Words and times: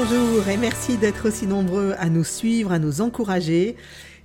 bonjour 0.00 0.48
et 0.48 0.56
merci 0.56 0.96
d'être 0.96 1.28
aussi 1.28 1.46
nombreux 1.46 1.94
à 1.98 2.08
nous 2.08 2.24
suivre, 2.24 2.72
à 2.72 2.78
nous 2.78 3.02
encourager. 3.02 3.76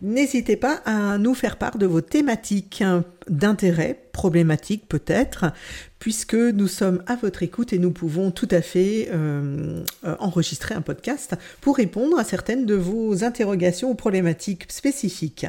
N'hésitez 0.02 0.56
pas 0.56 0.76
à 0.86 1.18
nous 1.18 1.34
faire 1.34 1.58
part 1.58 1.78
de 1.78 1.86
vos 1.86 2.00
thématiques 2.00 2.82
d'intérêt, 3.28 4.00
problématiques 4.14 4.88
peut-être, 4.88 5.52
puisque 6.00 6.36
nous 6.36 6.70
sommes 6.70 7.04
à 7.08 7.18
votre 7.18 7.44
écoute 7.44 7.74
et 7.74 7.78
nous 7.78 7.92
pouvons 7.92 8.32
tout 8.32 8.48
à 8.52 8.62
fait 8.62 9.10
euh, 9.12 9.84
enregistrer 10.20 10.76
un 10.76 10.82
podcast 10.82 11.36
pour 11.60 11.76
répondre 11.76 12.18
à 12.18 12.24
certaines 12.24 12.66
de 12.66 12.76
vos 12.76 13.26
interrogations 13.26 13.92
ou 13.92 13.96
problématiques 13.96 14.72
spécifiques. 14.72 15.46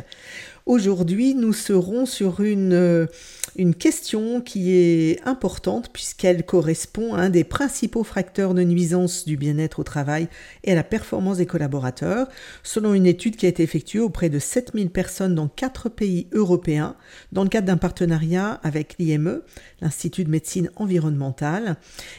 Aujourd'hui, 0.65 1.37
nous 1.37 1.53
serons 1.53 2.05
sur 2.05 2.41
une, 2.41 3.07
une 3.59 3.75
question 3.75 4.41
qui 4.41 4.73
est 4.73 5.21
importante 5.27 5.91
puisqu'elle 5.93 6.45
correspond 6.45 7.15
à 7.15 7.21
un 7.21 7.31
des 7.31 7.45
principaux 7.45 8.05
facteurs 8.05 8.55
de 8.55 8.63
nuisance 8.63 9.25
du 9.25 9.37
bien-être 9.37 9.81
au 9.81 9.85
travail 9.85 10.29
et 10.65 10.73
à 10.73 10.75
la 10.75 10.85
performance 10.85 11.39
des 11.39 11.47
collaborateurs, 11.47 12.29
selon 12.63 12.95
une 12.95 13.07
étude 13.07 13.37
qui 13.37 13.47
a 13.47 13.49
été 13.49 13.63
effectuée 13.63 14.01
auprès 14.01 14.29
de 14.29 14.39
7000 14.39 14.91
personnes 14.91 15.35
dans 15.35 15.49
quatre 15.49 15.89
pays 15.89 16.29
européens 16.33 16.97
dans 17.33 17.43
le 17.43 17.49
cadre 17.49 17.67
d'un 17.67 17.77
partenariat 17.77 18.61
avec 18.63 18.97
l'IME, 18.99 19.41
l'Institut 19.81 20.25
de 20.25 20.31
médecine 20.31 20.71
environnementale. 20.77 21.77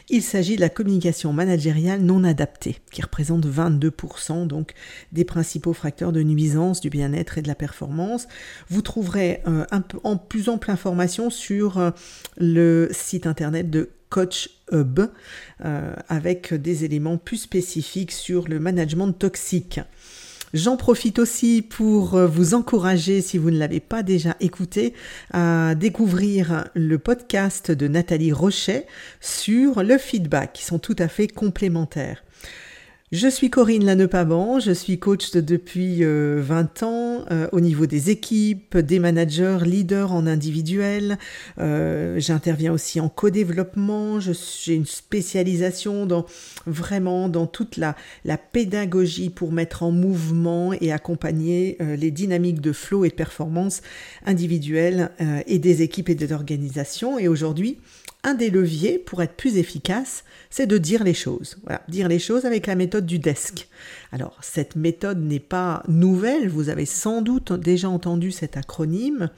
Il 0.08 0.22
s'agit 0.22 0.56
de 0.56 0.60
la 0.60 0.68
communication 0.68 1.32
managériale 1.32 2.00
non 2.00 2.24
adaptée, 2.24 2.76
qui 2.90 3.02
représente 3.02 3.46
22% 3.46 4.46
donc 4.46 4.72
des 5.12 5.24
principaux 5.24 5.72
facteurs 5.72 6.12
de 6.12 6.22
nuisance 6.22 6.80
du 6.80 6.90
bien-être 6.90 7.38
et 7.38 7.42
de 7.42 7.48
la 7.48 7.54
performance. 7.54 8.26
Vous 8.68 8.82
trouverez 8.82 9.42
euh, 9.46 9.64
un 9.70 9.82
en 10.04 10.16
plus 10.16 10.48
ample 10.48 10.70
information 10.70 11.27
sur 11.30 11.78
euh, 11.78 11.90
le 12.36 12.88
site 12.92 13.26
internet 13.26 13.70
de 13.70 13.90
Coach 14.10 14.50
Hub 14.72 15.00
euh, 15.64 15.94
avec 16.08 16.54
des 16.54 16.84
éléments 16.84 17.18
plus 17.18 17.36
spécifiques 17.36 18.12
sur 18.12 18.48
le 18.48 18.58
management 18.58 19.12
toxique. 19.12 19.80
J'en 20.54 20.78
profite 20.78 21.18
aussi 21.18 21.60
pour 21.60 22.18
vous 22.18 22.54
encourager, 22.54 23.20
si 23.20 23.36
vous 23.36 23.50
ne 23.50 23.58
l'avez 23.58 23.80
pas 23.80 24.02
déjà 24.02 24.34
écouté, 24.40 24.94
à 25.34 25.74
découvrir 25.74 26.64
le 26.72 26.96
podcast 26.98 27.70
de 27.70 27.86
Nathalie 27.86 28.32
Rochet 28.32 28.86
sur 29.20 29.82
le 29.82 29.98
feedback, 29.98 30.54
qui 30.54 30.64
sont 30.64 30.78
tout 30.78 30.96
à 30.98 31.08
fait 31.08 31.28
complémentaires. 31.28 32.22
Je 33.10 33.26
suis 33.26 33.48
Corinne 33.48 33.86
Lannepaban, 33.86 34.60
je 34.60 34.70
suis 34.70 34.98
coach 34.98 35.30
depuis 35.32 36.02
20 36.02 36.04
euh, 36.04 36.84
ans 36.84 37.24
euh, 37.30 37.48
au 37.52 37.60
niveau 37.60 37.86
des 37.86 38.10
équipes, 38.10 38.76
des 38.76 38.98
managers, 38.98 39.60
leaders 39.64 40.12
en 40.12 40.26
individuel. 40.26 41.16
Euh, 41.58 42.20
j'interviens 42.20 42.70
aussi 42.70 43.00
en 43.00 43.08
co-développement, 43.08 44.20
j'ai 44.20 44.74
une 44.74 44.84
spécialisation 44.84 46.04
dans 46.04 46.26
vraiment 46.66 47.30
dans 47.30 47.46
toute 47.46 47.78
la, 47.78 47.96
pédagogie 48.52 49.30
pour 49.30 49.52
mettre 49.52 49.84
en 49.84 49.90
mouvement 49.90 50.74
et 50.78 50.92
accompagner 50.92 51.78
les 51.80 52.10
dynamiques 52.10 52.60
de 52.60 52.72
flow 52.72 53.06
et 53.06 53.08
de 53.08 53.14
performance 53.14 53.80
individuelles 54.26 55.10
et 55.46 55.58
des 55.58 55.80
équipes 55.80 56.10
et 56.10 56.14
des 56.14 56.32
organisations. 56.32 57.18
Et 57.18 57.26
aujourd'hui, 57.26 57.78
un 58.28 58.34
des 58.34 58.50
leviers 58.50 58.98
pour 58.98 59.22
être 59.22 59.34
plus 59.34 59.56
efficace, 59.56 60.24
c'est 60.50 60.66
de 60.66 60.76
dire 60.76 61.02
les 61.02 61.14
choses. 61.14 61.56
Voilà, 61.64 61.82
dire 61.88 62.08
les 62.08 62.18
choses 62.18 62.44
avec 62.44 62.66
la 62.66 62.74
méthode 62.74 63.06
du 63.06 63.18
desk. 63.18 63.68
Alors, 64.12 64.36
cette 64.42 64.76
méthode 64.76 65.18
n'est 65.18 65.40
pas 65.40 65.82
nouvelle, 65.88 66.48
vous 66.48 66.68
avez 66.68 66.84
sans 66.84 67.22
doute 67.22 67.52
déjà 67.52 67.88
entendu 67.88 68.30
cet 68.30 68.56
acronyme. 68.58 69.30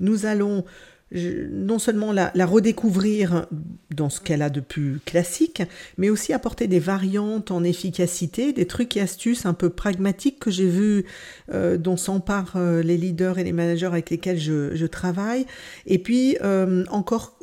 Nous 0.00 0.26
allons 0.26 0.64
non 1.12 1.78
seulement 1.78 2.12
la, 2.12 2.30
redécouvrir 2.46 3.46
dans 3.94 4.10
ce 4.10 4.20
qu'elle 4.20 4.42
a 4.42 4.50
de 4.50 4.60
plus 4.60 4.98
classique, 5.04 5.62
mais 5.98 6.10
aussi 6.10 6.32
apporter 6.32 6.66
des 6.66 6.80
variantes 6.80 7.52
en 7.52 7.62
efficacité, 7.62 8.52
des 8.52 8.66
trucs 8.66 8.96
et 8.96 9.00
astuces 9.00 9.46
un 9.46 9.54
peu 9.54 9.70
pragmatiques 9.70 10.40
que 10.40 10.50
j'ai 10.50 10.68
vus, 10.68 11.04
euh, 11.52 11.76
dont 11.76 11.96
s'emparent 11.96 12.56
euh, 12.56 12.82
les 12.82 12.96
leaders 12.96 13.38
et 13.38 13.44
les 13.44 13.52
managers 13.52 13.86
avec 13.86 14.10
lesquels 14.10 14.38
je, 14.38 14.86
travaille, 14.86 15.46
et 15.86 15.98
puis 15.98 16.36
euh, 16.42 16.84
encore 16.90 17.35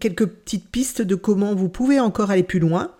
quelques 0.00 0.26
petites 0.26 0.68
pistes 0.68 1.02
de 1.02 1.14
comment 1.14 1.54
vous 1.54 1.68
pouvez 1.68 2.00
encore 2.00 2.30
aller 2.30 2.42
plus 2.42 2.60
loin 2.60 2.94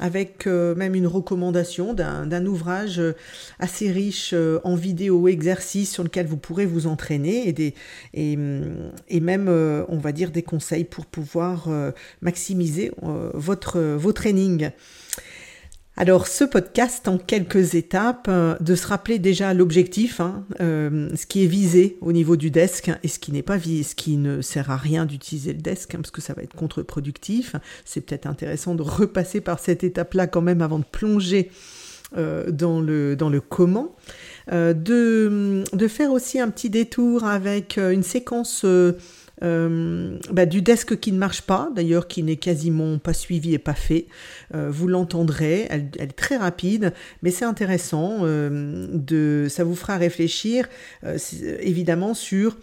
avec 0.00 0.46
euh, 0.46 0.74
même 0.74 0.94
une 0.94 1.06
recommandation 1.06 1.94
d'un 1.94 2.46
ouvrage 2.46 2.98
euh, 2.98 3.14
assez 3.58 3.92
riche 3.92 4.30
euh, 4.32 4.58
en 4.64 4.74
vidéos 4.74 5.28
exercices 5.28 5.92
sur 5.92 6.02
lequel 6.02 6.26
vous 6.26 6.38
pourrez 6.38 6.66
vous 6.66 6.86
entraîner 6.86 7.46
et, 7.46 7.52
des, 7.52 7.74
et, 8.14 8.38
et 9.08 9.20
même, 9.20 9.48
on 9.48 9.98
va 9.98 10.12
dire, 10.12 10.30
des 10.30 10.42
conseils 10.42 10.84
pour 10.84 11.04
pouvoir 11.04 11.68
maximiser 12.22 12.90
votre, 13.34 13.78
vos 13.80 14.12
trainings. 14.12 14.70
Alors 15.96 16.28
ce 16.28 16.44
podcast 16.44 17.08
en 17.08 17.18
quelques 17.18 17.74
étapes, 17.74 18.26
euh, 18.28 18.56
de 18.60 18.74
se 18.74 18.86
rappeler 18.86 19.18
déjà 19.18 19.52
l'objectif, 19.52 20.20
hein, 20.20 20.44
euh, 20.60 21.10
ce 21.14 21.26
qui 21.26 21.44
est 21.44 21.48
visé 21.48 21.98
au 22.00 22.12
niveau 22.12 22.36
du 22.36 22.50
desk 22.50 22.90
et 23.02 23.08
ce 23.08 23.18
qui 23.18 23.32
n'est 23.32 23.42
pas 23.42 23.56
visé, 23.56 23.82
ce 23.82 23.94
qui 23.94 24.16
ne 24.16 24.40
sert 24.40 24.70
à 24.70 24.76
rien 24.76 25.04
d'utiliser 25.04 25.52
le 25.52 25.60
desk 25.60 25.94
hein, 25.94 25.98
parce 25.98 26.10
que 26.10 26.22
ça 26.22 26.32
va 26.32 26.42
être 26.42 26.54
contre-productif. 26.54 27.56
C'est 27.84 28.00
peut-être 28.00 28.26
intéressant 28.26 28.74
de 28.74 28.82
repasser 28.82 29.40
par 29.40 29.58
cette 29.58 29.84
étape-là 29.84 30.26
quand 30.26 30.42
même 30.42 30.62
avant 30.62 30.78
de 30.78 30.84
plonger 30.90 31.50
euh, 32.16 32.50
dans, 32.50 32.80
le, 32.80 33.14
dans 33.14 33.28
le 33.28 33.40
comment. 33.40 33.94
de, 34.50 35.64
de, 35.72 35.88
faire 35.88 36.12
aussi 36.12 36.40
un 36.40 36.48
petit 36.50 36.70
détour 36.70 37.24
avec 37.24 37.76
une 37.76 38.02
séquence 38.02 38.64
euh, 39.42 40.18
bah, 40.30 40.46
du 40.46 40.62
desk 40.62 40.98
qui 40.98 41.12
ne 41.12 41.18
marche 41.18 41.42
pas, 41.42 41.70
d'ailleurs 41.74 42.08
qui 42.08 42.22
n'est 42.22 42.36
quasiment 42.36 42.98
pas 42.98 43.12
suivi 43.12 43.54
et 43.54 43.58
pas 43.58 43.74
fait. 43.74 44.06
Euh, 44.54 44.68
vous 44.70 44.86
l'entendrez, 44.86 45.66
elle, 45.70 45.90
est 45.98 46.08
très 46.08 46.36
rapide, 46.36 46.92
mais 47.22 47.30
c'est 47.30 47.44
intéressant. 47.44 48.18
Euh, 48.22 48.86
de, 48.92 49.46
ça 49.48 49.64
vous 49.64 49.74
fera 49.74 49.96
réfléchir 49.96 50.68
évidemment 51.60 52.14
sur 52.14 52.56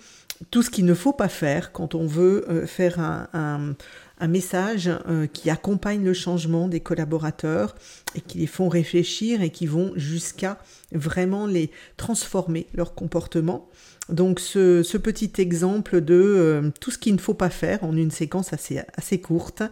tout 0.52 0.62
ce 0.62 0.70
qu'il 0.70 0.86
ne 0.86 0.94
faut 0.94 1.14
pas 1.14 1.30
faire 1.30 1.72
quand 1.72 1.96
on 1.96 2.06
veut 2.06 2.66
faire 2.68 3.00
un, 3.00 3.76
un 4.20 4.28
message 4.28 4.92
qui 5.34 5.50
accompagne 5.50 6.04
le 6.04 6.14
changement 6.14 6.68
des 6.68 6.80
collaborateurs 6.80 7.76
et 8.16 8.22
qui 8.22 8.38
les 8.40 8.48
font 8.48 8.70
réfléchir 8.70 9.42
et 9.42 9.50
qui 9.50 9.66
vont 9.66 9.94
jusqu'à 9.96 10.60
vraiment 10.92 11.48
les 11.48 11.72
transformer 11.98 12.68
leur 12.74 12.94
comportement. 12.94 13.68
Donc 14.10 14.40
ce, 14.40 14.98
petit 14.98 15.32
exemple 15.38 16.02
de 16.02 16.16
euh, 16.16 16.72
tout 16.80 16.92
ce 16.92 16.98
qu'il 16.98 17.14
ne 17.14 17.20
faut 17.20 17.34
pas 17.34 17.50
faire 17.50 17.84
en 17.84 17.96
une 17.96 18.12
séquence 18.12 18.52
assez, 18.54 19.22
courte, 19.22 19.64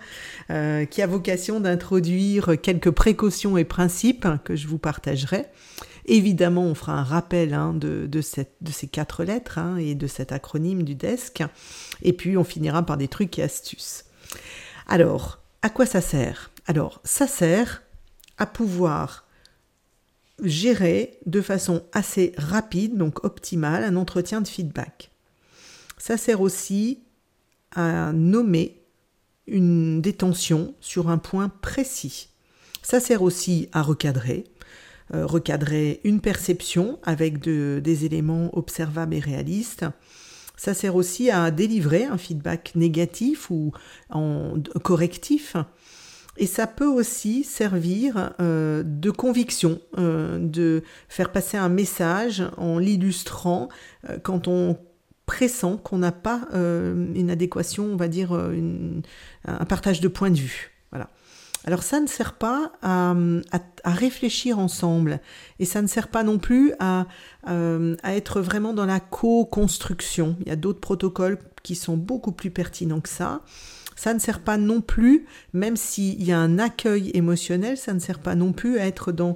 euh, 0.49 0.85
qui 0.85 1.01
a 1.01 1.07
vocation 1.07 1.59
d'introduire 1.59 2.59
quelques 2.61 2.91
précautions 2.91 3.57
et 3.57 3.63
principes 3.63 4.27
que 4.43 4.55
je 4.55 4.67
vous 4.67 4.77
partagerai. 4.77 5.45
Évidemment, 6.07 6.63
on 6.63 6.75
fera 6.75 6.93
un 6.93 7.03
rappel 7.03 7.53
hein, 7.53 7.73
de, 7.73 8.05
de, 8.07 8.21
ces 8.21 8.87
quatre 8.87 9.23
lettres 9.23 9.57
hein, 9.57 9.77
et 9.77 9.95
de 9.95 10.05
cet 10.05 10.31
acronyme 10.31 10.83
du 10.83 10.95
desk. 10.95 11.43
Et 12.03 12.13
puis 12.13 12.37
on 12.37 12.43
finira 12.43 12.83
par 12.83 12.97
des 12.97 13.07
trucs 13.07 13.39
et 13.39 13.43
astuces. 13.43 14.05
Alors, 14.87 15.39
à 15.61 15.69
quoi 15.69 15.85
ça 15.85 16.01
sert? 16.01 16.51
Alors, 16.67 17.01
ça 17.03 17.25
sert 17.25 17.81
à 18.37 18.45
pouvoir 18.45 19.24
gérer 20.43 21.19
de 21.25 21.41
façon 21.41 21.83
assez 21.93 22.33
rapide, 22.37 22.97
donc 22.97 23.23
optimale, 23.23 23.83
un 23.83 23.95
entretien 23.95 24.41
de 24.41 24.47
feedback. 24.47 25.11
Ça 25.97 26.17
sert 26.17 26.41
aussi 26.41 26.99
à 27.71 28.11
nommer 28.13 28.81
une 29.47 30.01
détention 30.01 30.73
sur 30.81 31.09
un 31.09 31.17
point 31.17 31.49
précis. 31.49 32.29
Ça 32.81 32.99
sert 32.99 33.21
aussi 33.21 33.69
à 33.71 33.81
recadrer, 33.81 34.43
euh, 35.13 35.25
recadrer 35.25 36.01
une 36.03 36.19
perception 36.19 36.99
avec 37.03 37.39
des 37.39 38.05
éléments 38.05 38.55
observables 38.57 39.15
et 39.15 39.19
réalistes. 39.19 39.85
Ça 40.57 40.73
sert 40.73 40.95
aussi 40.95 41.29
à 41.29 41.51
délivrer 41.51 42.05
un 42.05 42.17
feedback 42.17 42.73
négatif 42.75 43.49
ou 43.49 43.71
correctif 44.83 45.55
et 46.37 46.47
ça 46.47 46.67
peut 46.67 46.87
aussi 46.87 47.43
servir 47.43 48.33
euh, 48.39 48.83
de 48.85 49.09
conviction, 49.09 49.79
euh, 49.97 50.37
de 50.39 50.83
faire 51.07 51.31
passer 51.31 51.57
un 51.57 51.69
message 51.69 52.43
en 52.57 52.77
l'illustrant 52.77 53.69
euh, 54.09 54.17
quand 54.21 54.47
on 54.47 54.77
pressent 55.25 55.77
qu'on 55.83 55.97
n'a 55.97 56.11
pas 56.11 56.41
une 56.53 57.31
adéquation, 57.31 57.85
on 57.85 57.95
va 57.95 58.07
dire 58.07 58.31
un 58.33 59.65
partage 59.65 59.99
de 59.99 60.07
points 60.07 60.29
de 60.29 60.37
vue. 60.37 60.69
Voilà. 60.91 61.09
Alors 61.63 61.81
ça 61.81 61.99
ne 61.99 62.05
sert 62.05 62.33
pas 62.33 62.73
à, 62.83 63.15
réfléchir 63.85 64.59
ensemble 64.59 65.19
et 65.57 65.65
ça 65.65 65.81
ne 65.81 65.87
sert 65.87 66.09
pas 66.09 66.21
non 66.21 66.37
plus 66.37 66.73
à, 66.79 67.07
à 67.47 68.15
être 68.15 68.39
vraiment 68.39 68.73
dans 68.73 68.85
la 68.85 68.99
co-construction. 68.99 70.35
Il 70.41 70.47
y 70.47 70.51
a 70.51 70.55
d'autres 70.55 70.79
protocoles 70.79 71.39
qui 71.63 71.73
sont 71.73 71.97
beaucoup 71.97 72.31
plus 72.31 72.51
pertinents 72.51 73.01
que 73.01 73.09
ça. 73.09 73.41
Ça 73.95 74.13
ne 74.13 74.19
sert 74.19 74.41
pas 74.41 74.57
non 74.57 74.81
plus, 74.81 75.25
même 75.53 75.77
s'il 75.77 76.21
y 76.23 76.31
a 76.31 76.37
un 76.37 76.59
accueil 76.59 77.11
émotionnel, 77.13 77.77
ça 77.77 77.93
ne 77.93 77.99
sert 77.99 78.19
pas 78.19 78.35
non 78.35 78.51
plus 78.51 78.77
à 78.77 78.85
être 78.85 79.13
dans, 79.13 79.35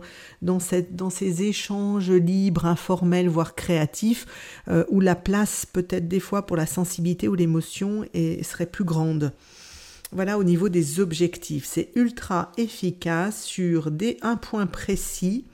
ces 0.59 1.43
échanges 1.43 2.11
libres, 2.11 2.65
informels, 2.65 3.29
voire 3.29 3.55
créatifs, 3.55 4.25
euh, 4.67 4.83
où 4.89 4.99
la 4.99 5.15
place 5.15 5.65
peut-être 5.65 6.07
des 6.07 6.19
fois 6.19 6.45
pour 6.45 6.57
la 6.57 6.65
sensibilité 6.65 7.27
ou 7.27 7.35
l'émotion 7.35 8.05
serait 8.41 8.65
plus 8.65 8.83
grande. 8.83 9.31
voilà 10.11 10.37
au 10.37 10.43
niveau 10.43 10.67
des 10.67 10.99
objectifs. 10.99 11.65
C'est 11.65 11.91
ultra 11.95 12.51
efficace 12.57 13.43
sur 13.43 13.91
des, 13.91 14.17
un 14.21 14.35
point 14.35 14.67
précis 14.67 15.45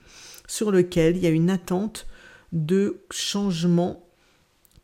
sur 0.48 0.70
lequel 0.70 1.16
il 1.16 1.22
y 1.22 1.26
a 1.26 1.30
une 1.30 1.50
attente 1.50 2.06
de 2.52 3.02
changement 3.10 4.05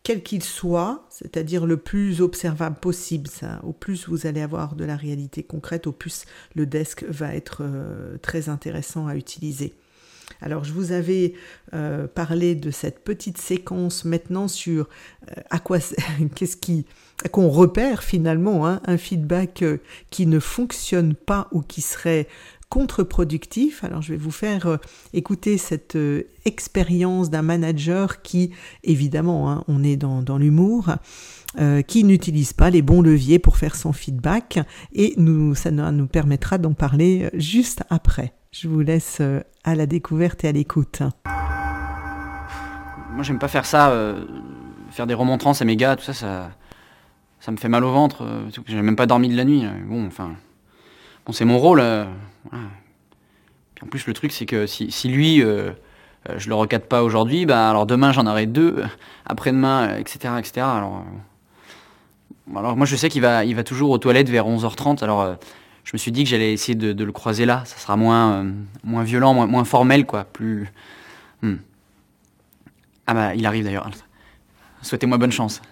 quel 0.03 0.23
qu'il 0.23 0.43
soit, 0.43 1.07
c'est-à-dire 1.11 1.67
le 1.67 1.77
plus 1.77 2.21
observable 2.21 2.77
possible. 2.77 3.29
Ça, 3.29 3.61
au 3.65 3.73
plus 3.73 4.09
vous 4.09 4.27
allez 4.27 4.41
avoir 4.41 4.75
de 4.75 4.85
la 4.85 4.97
réalité 4.97 5.43
concrète, 5.43 5.87
au 5.87 5.93
plus 5.93 6.25
le 6.55 6.67
desk 6.67 7.05
va 7.09 7.35
être 7.35 7.63
euh, 7.63 8.17
très 8.19 8.49
intéressant 8.49 9.07
à 9.07 9.17
utiliser. 9.17 9.75
Alors 10.41 10.65
je 10.65 10.73
vous 10.73 10.93
avais 10.93 11.35
euh, 11.75 12.07
parlé 12.09 12.55
de 12.55 12.71
cette 12.71 13.05
petite 13.05 13.39
séquence 13.39 14.05
maintenant 14.05 14.49
sur 14.49 14.89
euh, 15.31 15.41
à 15.51 15.59
quoi 15.59 15.79
qu'est-ce 16.35 16.57
qui 16.57 16.87
qu'on 17.31 17.49
repère 17.49 18.03
finalement 18.03 18.67
hein, 18.67 18.81
un 18.85 18.97
feedback 18.97 19.65
qui 20.11 20.27
ne 20.27 20.41
fonctionne 20.41 21.15
pas 21.15 21.47
ou 21.53 21.61
qui 21.61 21.81
serait 21.81 22.27
contre-productif. 22.73 23.85
Alors 23.85 24.01
je 24.01 24.15
vais 24.15 24.19
vous 24.19 24.31
faire 24.31 24.67
euh, 24.67 24.77
écouter 25.13 25.59
cette 25.59 25.95
euh, 25.95 26.23
expérience 26.47 27.29
d'un 27.29 27.43
manager 27.43 28.23
qui, 28.23 28.51
évidemment, 28.83 29.51
hein, 29.51 29.63
on 29.69 29.85
est 29.85 29.97
dans, 29.97 30.39
l'humour, 30.39 30.87
euh, 31.61 31.83
qui 31.83 32.03
n'utilise 32.03 32.55
pas 32.55 32.71
les 32.71 32.81
bons 32.81 33.03
leviers 33.03 33.39
pour 33.39 33.59
faire 33.59 33.77
son 33.77 33.93
feedback 33.93 34.59
et 34.95 35.13
nous, 35.19 35.55
ça 35.55 35.71
nous 35.71 36.07
permettra 36.07 36.57
d'en 36.57 36.73
parler 36.73 37.29
juste 37.35 37.83
après. 37.91 38.33
Je 38.53 38.69
vous 38.69 38.81
laisse 38.81 39.21
à 39.65 39.75
la 39.75 39.85
découverte 39.85 40.43
et 40.45 40.49
à 40.49 40.53
l'écoute. 40.53 41.03
Moi 43.13 43.23
j'aime 43.23 43.39
pas 43.39 43.49
faire 43.49 43.67
ça, 43.67 43.95
faire 44.91 45.07
des 45.07 45.13
remontrances 45.13 45.61
à 45.61 45.67
mes 45.67 45.77
gars, 45.77 45.97
tout 45.97 46.05
ça, 46.05 46.15
ça, 46.15 46.51
ça 47.39 47.53
me 47.53 47.59
fait 47.59 47.69
mal 47.69 47.85
au 47.85 47.93
ventre. 47.93 48.27
J'ai 48.65 48.81
même 48.81 48.97
pas 48.97 49.07
dormi 49.07 49.29
de 49.29 49.37
la 49.37 49.45
nuit. 49.45 49.67
Bon, 49.87 50.07
enfin, 50.07 50.33
bon, 51.27 51.35
c'est 51.35 51.45
mon 51.45 51.59
rôle. 51.59 51.83
Puis 52.51 53.85
en 53.85 53.87
plus, 53.87 54.07
le 54.07 54.15
truc, 54.15 54.33
c'est 54.33 54.47
que 54.47 54.67
si, 54.67 55.09
lui, 55.09 55.43
euh, 55.43 55.71
euh, 56.29 56.35
je 56.37 56.49
le 56.49 56.55
recadre 56.55 56.87
pas 56.87 57.03
aujourd'hui, 57.03 57.47
bah, 57.47 57.71
alors 57.71 57.87
demain, 57.87 58.13
j'en 58.13 58.27
aurai 58.27 58.47
deux, 58.47 58.83
après-demain, 59.27 59.97
etc., 59.97 60.35
etc. 60.39 60.53
Alors, 60.59 61.05
euh, 62.51 62.59
alors 62.59 62.77
moi, 62.77 62.87
je 62.87 62.97
sais 62.97 63.09
qu'il 63.09 63.23
va, 63.23 63.45
il 63.45 63.55
va 63.55 63.65
toujours 63.65 63.91
aux 63.91 63.99
toilettes 63.99 64.29
vers 64.29 64.47
11h30. 64.47 65.03
Alors, 65.03 65.37
je 65.85 65.91
me 65.95 65.99
suis 65.99 66.13
dit 66.13 66.25
que 66.25 66.31
j'allais 66.31 66.53
essayer 66.53 66.75
de, 66.75 67.05
le 67.05 67.13
croiser 67.13 67.47
là. 67.47 67.63
Ça 67.65 67.77
sera 67.79 67.97
moins, 67.97 68.47
moins 68.85 69.05
violent, 69.05 69.35
moins, 69.35 69.65
formel, 69.65 70.07
quoi. 70.07 70.25
Plus. 70.25 70.71
Hmm. 71.43 71.57
Ah 73.07 73.15
bah, 73.15 73.35
il 73.35 73.47
arrive 73.47 73.65
d'ailleurs. 73.65 73.89
Souhaitez-moi 74.83 75.19
bonne 75.19 75.33
chance. 75.33 75.63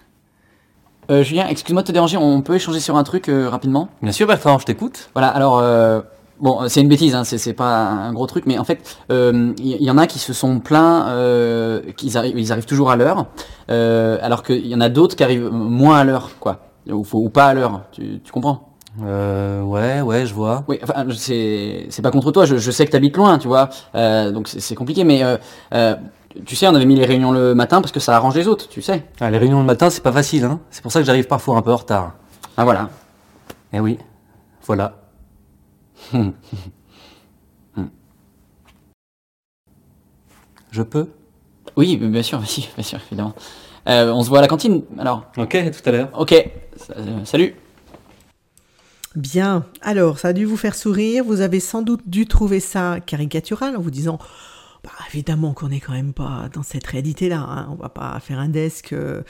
Julien, 1.09 1.47
excuse-moi 1.49 1.81
de 1.81 1.87
te 1.87 1.91
déranger, 1.91 2.15
on 2.15 2.41
peut 2.41 2.55
échanger 2.55 2.79
sur 2.79 2.95
un 2.95 3.03
truc 3.03 3.29
rapidement? 3.29 3.89
Bien 4.01 4.13
sûr 4.13 4.27
Bertrand, 4.27 4.57
je 4.59 4.65
t'écoute. 4.65 5.09
Voilà, 5.13 5.27
alors 5.27 5.61
Bon, 6.41 6.67
c'est 6.67 6.81
une 6.81 6.87
bêtise, 6.87 7.13
hein, 7.13 7.23
c'est 7.23 7.53
pas 7.53 7.77
un 7.77 8.11
gros 8.13 8.25
truc, 8.25 8.45
mais 8.47 8.57
en 8.57 8.63
fait, 8.63 8.97
il 9.09 9.15
euh, 9.15 9.53
y, 9.59 9.91
en 9.91 9.97
a 9.99 10.07
qui 10.07 10.17
se 10.17 10.33
sont 10.33 10.59
plaints 10.59 11.05
euh, 11.09 11.81
qu'ils 11.95 12.17
arrivent, 12.17 12.37
ils 12.39 12.51
arrivent 12.51 12.65
toujours 12.65 12.89
à 12.89 12.95
l'heure, 12.95 13.27
euh, 13.69 14.17
alors 14.23 14.41
qu'il 14.41 14.65
y 14.65 14.73
en 14.73 14.81
a 14.81 14.89
d'autres 14.89 15.15
qui 15.15 15.23
arrivent 15.23 15.51
moins 15.51 15.99
à 15.99 16.03
l'heure, 16.03 16.31
quoi, 16.39 16.61
ou, 16.89 17.05
ou 17.13 17.29
pas 17.29 17.45
à 17.45 17.53
l'heure. 17.53 17.83
Tu, 17.91 18.21
tu, 18.23 18.31
comprends? 18.31 18.69
Euh, 19.03 19.61
Ouais, 19.61 20.01
ouais, 20.01 20.25
je 20.25 20.33
vois. 20.33 20.63
Oui, 20.67 20.79
enfin, 20.81 21.05
c'est 21.15 22.01
pas 22.01 22.09
contre 22.09 22.31
toi. 22.31 22.45
Je, 22.45 22.57
je 22.57 22.71
sais 22.71 22.87
que 22.87 22.91
t'habites 22.91 23.17
loin, 23.17 23.37
tu 23.37 23.47
vois, 23.47 23.69
euh, 23.93 24.31
donc 24.31 24.47
c'est 24.47 24.75
compliqué, 24.75 25.03
mais 25.03 25.21
euh, 25.23 25.95
tu 26.43 26.55
sais, 26.55 26.67
on 26.67 26.73
avait 26.73 26.85
mis 26.87 26.95
les 26.95 27.05
réunions 27.05 27.31
le 27.31 27.53
matin 27.53 27.81
parce 27.81 27.91
que 27.91 27.99
ça 27.99 28.15
arrange 28.15 28.35
les 28.35 28.47
autres, 28.47 28.67
tu 28.67 28.81
sais. 28.81 29.03
Ah, 29.19 29.29
les 29.29 29.37
réunions 29.37 29.59
le 29.59 29.65
matin, 29.67 29.91
c'est 29.91 30.01
pas 30.01 30.11
facile, 30.11 30.45
hein. 30.45 30.59
C'est 30.71 30.81
pour 30.81 30.91
ça 30.91 31.01
que 31.01 31.05
j'arrive 31.05 31.27
parfois 31.27 31.55
un 31.57 31.61
peu 31.61 31.71
en 31.71 31.77
retard. 31.77 32.13
Ah 32.57 32.63
voilà. 32.63 32.89
Eh 33.73 33.79
oui, 33.79 33.99
voilà. 34.65 35.00
Je 40.71 40.81
peux? 40.83 41.07
Oui, 41.75 41.97
bien 41.97 42.23
sûr, 42.23 42.39
bien 42.39 42.83
sûr, 42.83 42.99
évidemment. 43.07 43.33
Euh, 43.87 44.11
on 44.11 44.23
se 44.23 44.29
voit 44.29 44.39
à 44.39 44.41
la 44.41 44.47
cantine, 44.47 44.83
alors. 44.97 45.25
Ok, 45.37 45.57
tout 45.71 45.89
à 45.89 45.91
l'heure. 45.91 46.09
Ok, 46.17 46.33
euh, 46.33 47.25
salut. 47.25 47.55
Bien, 49.15 49.65
alors 49.81 50.19
ça 50.19 50.29
a 50.29 50.33
dû 50.33 50.45
vous 50.45 50.55
faire 50.55 50.73
sourire, 50.73 51.25
vous 51.25 51.41
avez 51.41 51.59
sans 51.59 51.81
doute 51.81 52.01
dû 52.05 52.25
trouver 52.25 52.61
ça 52.61 52.99
caricatural 53.05 53.75
en 53.75 53.81
vous 53.81 53.91
disant 53.91 54.17
bah, 54.83 54.89
évidemment 55.13 55.53
qu'on 55.53 55.69
n'est 55.69 55.79
quand 55.79 55.91
même 55.91 56.13
pas 56.13 56.49
dans 56.51 56.63
cette 56.63 56.87
réalité-là. 56.87 57.39
Hein. 57.39 57.67
On 57.71 57.75
va 57.75 57.89
pas 57.89 58.19
faire 58.19 58.39
un 58.39 58.49
desk 58.49 58.93
euh, 58.93 59.21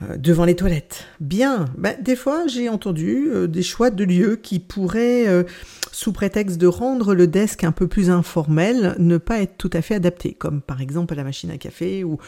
euh, 0.00 0.16
devant 0.16 0.46
les 0.46 0.56
toilettes. 0.56 1.04
Bien. 1.20 1.66
Bah, 1.76 1.92
des 2.00 2.16
fois, 2.16 2.46
j'ai 2.46 2.70
entendu 2.70 3.28
euh, 3.28 3.46
des 3.46 3.62
choix 3.62 3.90
de 3.90 4.04
lieux 4.04 4.36
qui 4.36 4.58
pourraient, 4.58 5.44
sous 5.92 6.12
prétexte 6.12 6.56
de 6.56 6.66
rendre 6.66 7.14
le 7.14 7.26
desk 7.26 7.62
un 7.64 7.72
peu 7.72 7.88
plus 7.88 8.08
informel, 8.08 8.94
ne 8.98 9.18
pas 9.18 9.40
être 9.40 9.58
tout 9.58 9.70
à 9.74 9.82
fait 9.82 9.96
adaptés. 9.96 10.32
Comme 10.32 10.62
par 10.62 10.80
exemple 10.80 11.12
à 11.12 11.16
la 11.16 11.24
machine 11.24 11.50
à 11.50 11.58
café 11.58 12.02
ou, 12.02 12.18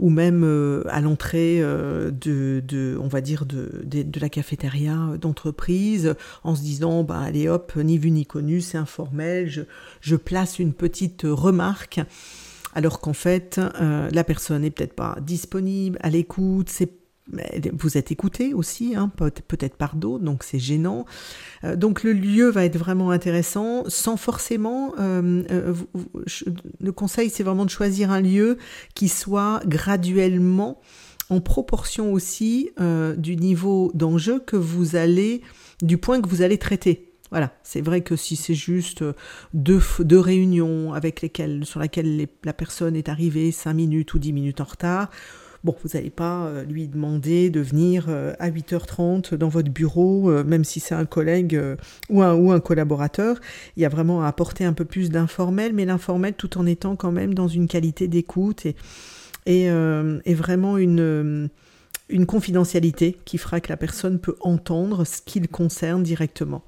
même 0.00 0.84
à 0.88 1.00
l'entrée 1.00 1.60
de, 1.60 2.98
on 3.00 3.08
va 3.08 3.20
dire, 3.20 3.44
la 4.20 4.28
cafétéria 4.28 4.96
d'entreprise, 5.20 6.14
en 6.44 6.54
se 6.54 6.62
disant, 6.62 7.02
bah, 7.04 7.20
allez 7.20 7.48
hop, 7.48 7.72
ni 7.76 7.98
vu 7.98 8.10
ni 8.10 8.26
connu, 8.26 8.60
c'est 8.60 8.78
informel, 8.78 9.66
je 10.00 10.16
place 10.16 10.58
une 10.58 10.72
petite 10.72 11.22
remarque 11.24 12.00
alors 12.74 13.00
qu'en 13.00 13.12
fait, 13.12 13.58
euh, 13.58 14.08
la 14.10 14.24
personne 14.24 14.62
n'est 14.62 14.70
peut-être 14.70 14.94
pas 14.94 15.16
disponible, 15.20 15.98
à 16.02 16.10
l'écoute, 16.10 16.70
vous 17.72 17.96
êtes 17.98 18.10
écouté 18.10 18.52
aussi, 18.52 18.94
hein, 18.96 19.10
peut-être 19.16 19.76
par 19.76 19.94
d'autres, 19.94 20.24
donc 20.24 20.42
c'est 20.42 20.58
gênant. 20.58 21.04
Euh, 21.64 21.76
donc 21.76 22.02
le 22.02 22.12
lieu 22.12 22.50
va 22.50 22.64
être 22.64 22.76
vraiment 22.76 23.10
intéressant, 23.10 23.84
sans 23.88 24.16
forcément. 24.16 24.94
Euh, 24.98 25.74
le 26.80 26.92
conseil, 26.92 27.30
c'est 27.30 27.42
vraiment 27.42 27.64
de 27.64 27.70
choisir 27.70 28.10
un 28.10 28.20
lieu 28.20 28.58
qui 28.94 29.08
soit 29.08 29.60
graduellement 29.66 30.80
en 31.30 31.40
proportion 31.40 32.12
aussi 32.12 32.70
du 33.16 33.36
niveau 33.36 33.90
d'enjeu 33.94 34.38
que 34.40 34.56
vous 34.56 34.96
allez, 34.96 35.40
du 35.80 35.96
point 35.96 36.20
que 36.20 36.28
vous 36.28 36.42
allez 36.42 36.58
traiter. 36.58 37.11
Voilà, 37.32 37.50
c'est 37.62 37.80
vrai 37.80 38.02
que 38.02 38.14
si 38.14 38.36
c'est 38.36 38.54
juste 38.54 39.00
euh, 39.00 39.14
deux, 39.54 39.80
deux 40.00 40.20
réunions 40.20 40.92
avec 40.92 41.22
lesquelles, 41.22 41.64
sur 41.64 41.80
lesquelles 41.80 42.28
la 42.44 42.52
personne 42.52 42.94
est 42.94 43.08
arrivée 43.08 43.50
5 43.50 43.72
minutes 43.72 44.12
ou 44.12 44.18
10 44.18 44.32
minutes 44.32 44.60
en 44.60 44.64
retard, 44.64 45.10
Bon, 45.64 45.76
vous 45.84 45.90
n'allez 45.94 46.10
pas 46.10 46.46
euh, 46.46 46.64
lui 46.64 46.88
demander 46.88 47.48
de 47.48 47.60
venir 47.60 48.06
euh, 48.08 48.34
à 48.40 48.50
8h30 48.50 49.36
dans 49.36 49.48
votre 49.48 49.70
bureau, 49.70 50.28
même 50.42 50.64
si 50.64 50.80
c'est 50.80 50.96
un 50.96 51.04
collègue 51.04 51.58
ou, 52.10 52.20
un, 52.20 52.34
ou 52.34 52.50
un 52.50 52.58
collaborateur. 52.58 53.38
Il 53.76 53.82
y 53.82 53.86
a 53.86 53.88
vraiment 53.88 54.24
à 54.24 54.26
apporter 54.26 54.64
un 54.64 54.72
peu 54.72 54.84
plus 54.84 55.08
d'informel, 55.08 55.72
mais 55.72 55.84
l'informel 55.84 56.34
tout 56.34 56.58
en 56.58 56.66
étant 56.66 56.96
quand 56.96 57.12
même 57.12 57.32
dans 57.32 57.46
une 57.46 57.68
qualité 57.68 58.08
d'écoute 58.08 58.66
et, 58.66 58.74
et, 59.46 60.34
vraiment 60.34 60.78
une, 60.78 61.48
une 62.08 62.26
confidentialité 62.26 63.18
qui 63.24 63.38
fera 63.38 63.60
que 63.60 63.68
la 63.68 63.76
personne 63.76 64.18
peut 64.18 64.36
entendre 64.40 65.04
ce 65.04 65.22
qu'il 65.22 65.48
concerne 65.48 66.02
directement. 66.02 66.62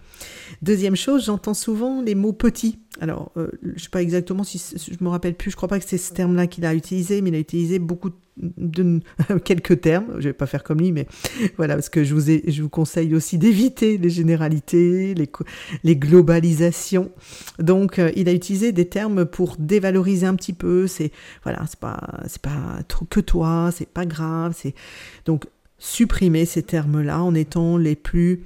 Deuxième 0.63 0.97
chose, 0.97 1.27
j'entends 1.27 1.55
souvent 1.55 2.03
les 2.03 2.15
mots 2.15 2.33
petits. 2.33 2.79
Alors, 3.01 3.33
euh, 3.37 3.49
je 3.63 3.73
ne 3.73 3.79
sais 3.79 3.89
pas 3.89 4.03
exactement 4.03 4.45
si 4.45 4.63
je 4.77 5.03
me 5.03 5.09
rappelle 5.09 5.35
plus. 5.35 5.51
Je 5.51 5.57
crois 5.57 5.69
pas 5.69 5.81
que 5.81 5.85
c'est 5.87 5.99
ce 5.99 6.13
terme-là 6.13 6.47
qu'il 6.47 6.65
a 6.65 6.75
utilisé, 6.75 7.23
mais 7.23 7.31
il 7.31 7.35
a 7.35 7.41
utilisé 7.41 7.81
beaucoup 7.81 8.11
de, 8.37 9.01
quelques 9.45 9.81
termes. 9.81 10.15
Je 10.19 10.29
vais 10.29 10.33
pas 10.33 10.47
faire 10.47 10.63
comme 10.63 10.79
lui, 10.79 10.93
mais 10.93 11.07
voilà, 11.57 11.75
parce 11.75 11.89
que 11.89 12.05
je 12.05 12.15
vous, 12.15 12.21
je 12.21 12.63
vous 12.63 12.69
conseille 12.69 13.15
aussi 13.15 13.37
d'éviter 13.37 13.99
les 13.99 14.11
généralités, 14.11 15.15
les, 15.15 15.29
les 15.83 15.97
globalisations. 15.97 17.11
Donc, 17.59 17.99
euh, 17.99 18.13
il 18.15 18.29
a 18.29 18.33
utilisé 18.33 18.71
des 18.71 18.87
termes 18.87 19.25
pour 19.25 19.57
dévaloriser 19.59 20.27
un 20.27 20.37
petit 20.37 20.53
peu. 20.53 20.87
C'est 20.87 21.11
voilà, 21.43 21.65
c'est 21.69 21.81
pas 21.81 22.21
c'est 22.29 22.43
pas 22.43 22.79
trop 22.87 23.07
que 23.07 23.21
toi, 23.21 23.71
c'est 23.75 23.89
pas 23.89 24.07
grave. 24.07 24.55
C'est 24.57 24.75
donc 25.27 25.47
supprimer 25.79 26.47
ces 26.47 26.63
termes-là 26.63 27.23
en 27.23 27.35
étant 27.35 27.77
les 27.77 27.97
plus 27.97 28.45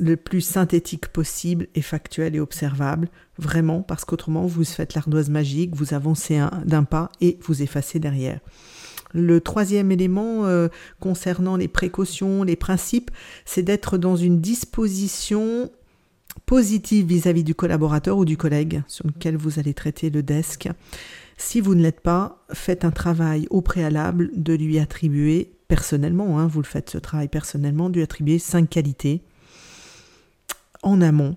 le 0.00 0.16
plus 0.16 0.40
synthétique 0.40 1.08
possible 1.08 1.68
et 1.74 1.82
factuel 1.82 2.34
et 2.34 2.40
observable, 2.40 3.08
vraiment, 3.38 3.82
parce 3.82 4.04
qu'autrement 4.04 4.46
vous 4.46 4.64
faites 4.64 4.94
l'ardoise 4.94 5.28
magique, 5.28 5.74
vous 5.74 5.94
avancez 5.94 6.40
d'un 6.64 6.84
pas 6.84 7.10
et 7.20 7.38
vous 7.42 7.62
effacez 7.62 7.98
derrière. 7.98 8.40
Le 9.12 9.40
troisième 9.40 9.92
élément 9.92 10.44
euh, 10.44 10.68
concernant 11.00 11.56
les 11.56 11.68
précautions, 11.68 12.42
les 12.42 12.56
principes, 12.56 13.10
c'est 13.44 13.62
d'être 13.62 13.98
dans 13.98 14.16
une 14.16 14.40
disposition 14.40 15.70
positive 16.44 17.06
vis-à-vis 17.06 17.44
du 17.44 17.54
collaborateur 17.54 18.18
ou 18.18 18.24
du 18.24 18.36
collègue 18.36 18.82
sur 18.88 19.06
lequel 19.06 19.36
vous 19.36 19.58
allez 19.58 19.74
traiter 19.74 20.10
le 20.10 20.22
desk. 20.22 20.68
Si 21.38 21.60
vous 21.60 21.74
ne 21.74 21.82
l'êtes 21.82 22.00
pas, 22.00 22.44
faites 22.52 22.84
un 22.84 22.90
travail 22.90 23.46
au 23.50 23.60
préalable 23.60 24.30
de 24.34 24.54
lui 24.54 24.78
attribuer 24.78 25.52
personnellement, 25.68 26.38
hein, 26.38 26.46
vous 26.46 26.60
le 26.60 26.66
faites 26.66 26.90
ce 26.90 26.98
travail 26.98 27.28
personnellement, 27.28 27.90
de 27.90 27.96
lui 27.96 28.02
attribuer 28.02 28.38
cinq 28.38 28.68
qualités 28.68 29.22
en 30.86 31.02
amont 31.02 31.36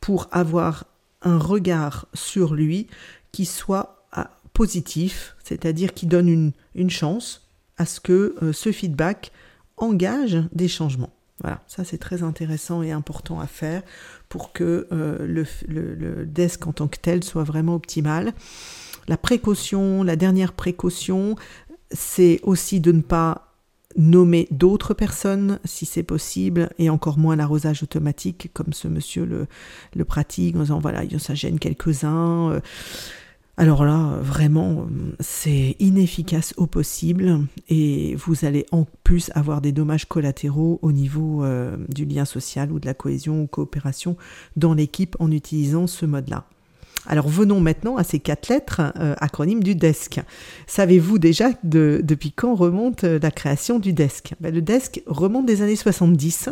pour 0.00 0.28
avoir 0.30 0.84
un 1.22 1.38
regard 1.38 2.06
sur 2.14 2.54
lui 2.54 2.86
qui 3.32 3.46
soit 3.46 4.04
ah, 4.12 4.30
positif, 4.52 5.34
c'est-à-dire 5.42 5.94
qui 5.94 6.06
donne 6.06 6.52
une, 6.74 6.90
chance 6.90 7.48
à 7.78 7.86
ce 7.86 7.98
que 7.98 8.36
euh, 8.42 8.52
ce 8.52 8.72
feedback 8.72 9.32
engage 9.78 10.38
des 10.52 10.68
changements. 10.68 11.12
Voilà, 11.40 11.62
ça 11.66 11.84
c'est 11.84 11.98
très 11.98 12.22
intéressant 12.22 12.82
et 12.82 12.92
important 12.92 13.40
à 13.40 13.46
faire 13.46 13.82
pour 14.28 14.52
que 14.52 14.86
euh, 14.92 15.26
le, 15.26 15.46
le, 15.66 16.26
desk 16.26 16.66
en 16.66 16.72
tant 16.72 16.86
que 16.86 16.98
tel 17.00 17.24
soit 17.24 17.44
vraiment 17.44 17.74
optimal. 17.74 18.34
La 19.08 19.16
précaution, 19.16 20.02
la 20.02 20.16
dernière 20.16 20.52
précaution, 20.52 21.36
c'est 21.90 22.40
aussi 22.42 22.80
de 22.80 22.92
ne 22.92 23.00
pas 23.00 23.49
nommer 23.96 24.46
d'autres 24.50 24.94
personnes 24.94 25.58
si 25.64 25.84
c'est 25.84 26.02
possible 26.02 26.70
et 26.78 26.90
encore 26.90 27.18
moins 27.18 27.36
l'arrosage 27.36 27.82
automatique 27.82 28.50
comme 28.52 28.72
ce 28.72 28.88
monsieur 28.88 29.24
le, 29.24 30.04
pratique 30.04 30.56
en 30.56 30.60
disant 30.60 30.78
voilà 30.78 31.02
ça 31.18 31.34
gêne 31.34 31.58
quelques-uns 31.58 32.50
euh. 32.52 32.60
alors 33.56 33.84
là 33.84 34.16
vraiment 34.22 34.86
c'est 35.18 35.76
inefficace 35.80 36.54
au 36.56 36.66
possible 36.66 37.40
et 37.68 38.14
vous 38.14 38.44
allez 38.44 38.64
en 38.70 38.86
plus 39.02 39.30
avoir 39.34 39.60
des 39.60 39.72
dommages 39.72 40.06
collatéraux 40.06 40.78
au 40.82 40.92
niveau 40.92 41.44
euh, 41.44 41.76
du 41.88 42.04
lien 42.04 42.24
social 42.24 42.70
ou 42.70 42.78
de 42.78 42.86
la 42.86 42.94
cohésion 42.94 43.42
ou 43.42 43.46
coopération 43.48 44.16
dans 44.56 44.74
l'équipe 44.74 45.16
en 45.18 45.32
utilisant 45.32 45.88
ce 45.88 46.06
mode 46.06 46.28
là 46.28 46.46
alors 47.10 47.28
venons 47.28 47.58
maintenant 47.58 47.96
à 47.96 48.04
ces 48.04 48.20
quatre 48.20 48.48
lettres, 48.48 48.80
euh, 48.96 49.16
acronymes 49.18 49.64
du 49.64 49.74
DESC. 49.74 50.20
Savez-vous 50.68 51.18
déjà 51.18 51.48
depuis 51.64 52.30
quand 52.30 52.54
remonte 52.54 53.02
euh, 53.02 53.18
la 53.20 53.32
création 53.32 53.80
du 53.80 53.92
DESC 53.92 54.34
ben, 54.38 54.54
Le 54.54 54.62
DESC 54.62 55.02
remonte 55.06 55.44
des 55.44 55.60
années 55.60 55.74
70. 55.74 56.50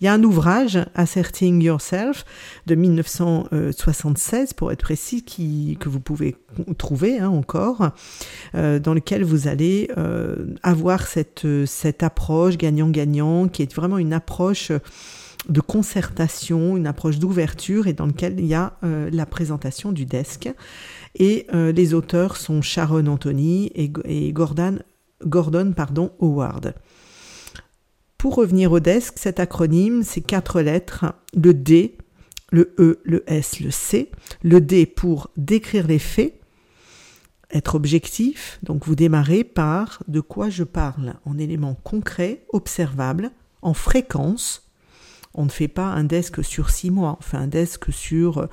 Il 0.00 0.04
y 0.04 0.08
a 0.08 0.14
un 0.14 0.22
ouvrage, 0.22 0.78
Asserting 0.94 1.60
Yourself, 1.60 2.24
de 2.66 2.76
1976, 2.76 4.52
pour 4.52 4.70
être 4.70 4.80
précis, 4.80 5.24
que 5.24 5.88
vous 5.88 6.00
pouvez 6.00 6.36
trouver 6.78 7.18
hein, 7.18 7.28
encore, 7.28 7.90
euh, 8.54 8.78
dans 8.78 8.94
lequel 8.94 9.24
vous 9.24 9.48
allez 9.48 9.90
avoir 10.62 11.06
cette, 11.08 11.46
cette 11.66 12.04
approche 12.04 12.56
gagnant-gagnant, 12.56 13.48
qui 13.48 13.62
est 13.62 13.74
vraiment 13.74 13.98
une 13.98 14.12
approche 14.12 14.70
de 15.48 15.60
concertation, 15.60 16.76
une 16.76 16.86
approche 16.86 17.18
d'ouverture 17.18 17.86
et 17.86 17.92
dans 17.92 18.06
lequel 18.06 18.38
il 18.38 18.46
y 18.46 18.54
a 18.54 18.76
euh, 18.84 19.08
la 19.12 19.26
présentation 19.26 19.92
du 19.92 20.04
desk. 20.04 20.52
Et 21.14 21.46
euh, 21.54 21.72
les 21.72 21.94
auteurs 21.94 22.36
sont 22.36 22.62
Sharon 22.62 23.06
Anthony 23.06 23.72
et, 23.74 24.32
Gordon, 24.32 24.78
Gordon 25.24 25.72
pardon, 25.74 26.12
Howard. 26.20 26.74
Pour 28.18 28.34
revenir 28.36 28.70
au 28.72 28.80
desk, 28.80 29.14
cet 29.16 29.40
acronyme, 29.40 30.02
c'est 30.02 30.20
quatre 30.20 30.60
lettres, 30.60 31.06
le 31.34 31.54
D, 31.54 31.96
le 32.52 32.74
E, 32.78 33.00
le 33.04 33.24
S, 33.26 33.60
le 33.60 33.70
C. 33.70 34.10
Le 34.42 34.60
D 34.60 34.84
pour 34.84 35.30
décrire 35.36 35.86
les 35.86 35.98
faits, 35.98 36.38
être 37.50 37.74
objectif, 37.74 38.58
donc 38.62 38.86
vous 38.86 38.94
démarrez 38.94 39.42
par 39.42 40.02
de 40.06 40.20
quoi 40.20 40.50
je 40.50 40.64
parle? 40.64 41.14
en 41.24 41.38
éléments 41.38 41.74
concrets, 41.82 42.44
observables, 42.52 43.30
en 43.62 43.74
fréquence, 43.74 44.69
on 45.34 45.44
ne 45.44 45.50
fait 45.50 45.68
pas 45.68 45.86
un 45.86 46.04
desk 46.04 46.42
sur 46.44 46.70
six 46.70 46.90
mois, 46.90 47.16
on 47.20 47.22
fait 47.22 47.36
un 47.36 47.46
desk 47.46 47.92
sur 47.92 48.38
euh, 48.38 48.46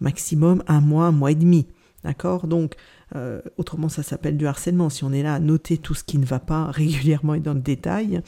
maximum 0.00 0.62
un 0.66 0.80
mois, 0.80 1.06
un 1.06 1.12
mois 1.12 1.30
et 1.30 1.34
demi. 1.36 1.66
D'accord? 2.04 2.46
Donc, 2.46 2.74
euh, 3.14 3.40
autrement, 3.58 3.88
ça 3.88 4.02
s'appelle 4.02 4.36
du 4.36 4.46
harcèlement. 4.46 4.90
Si 4.90 5.04
on 5.04 5.12
est 5.12 5.22
là 5.22 5.34
à 5.34 5.38
noter 5.38 5.78
tout 5.78 5.94
ce 5.94 6.04
qui 6.04 6.18
ne 6.18 6.24
va 6.24 6.38
pas 6.38 6.66
régulièrement 6.70 7.34
et 7.34 7.40
dans 7.40 7.54
le 7.54 7.60
détail. 7.60 8.22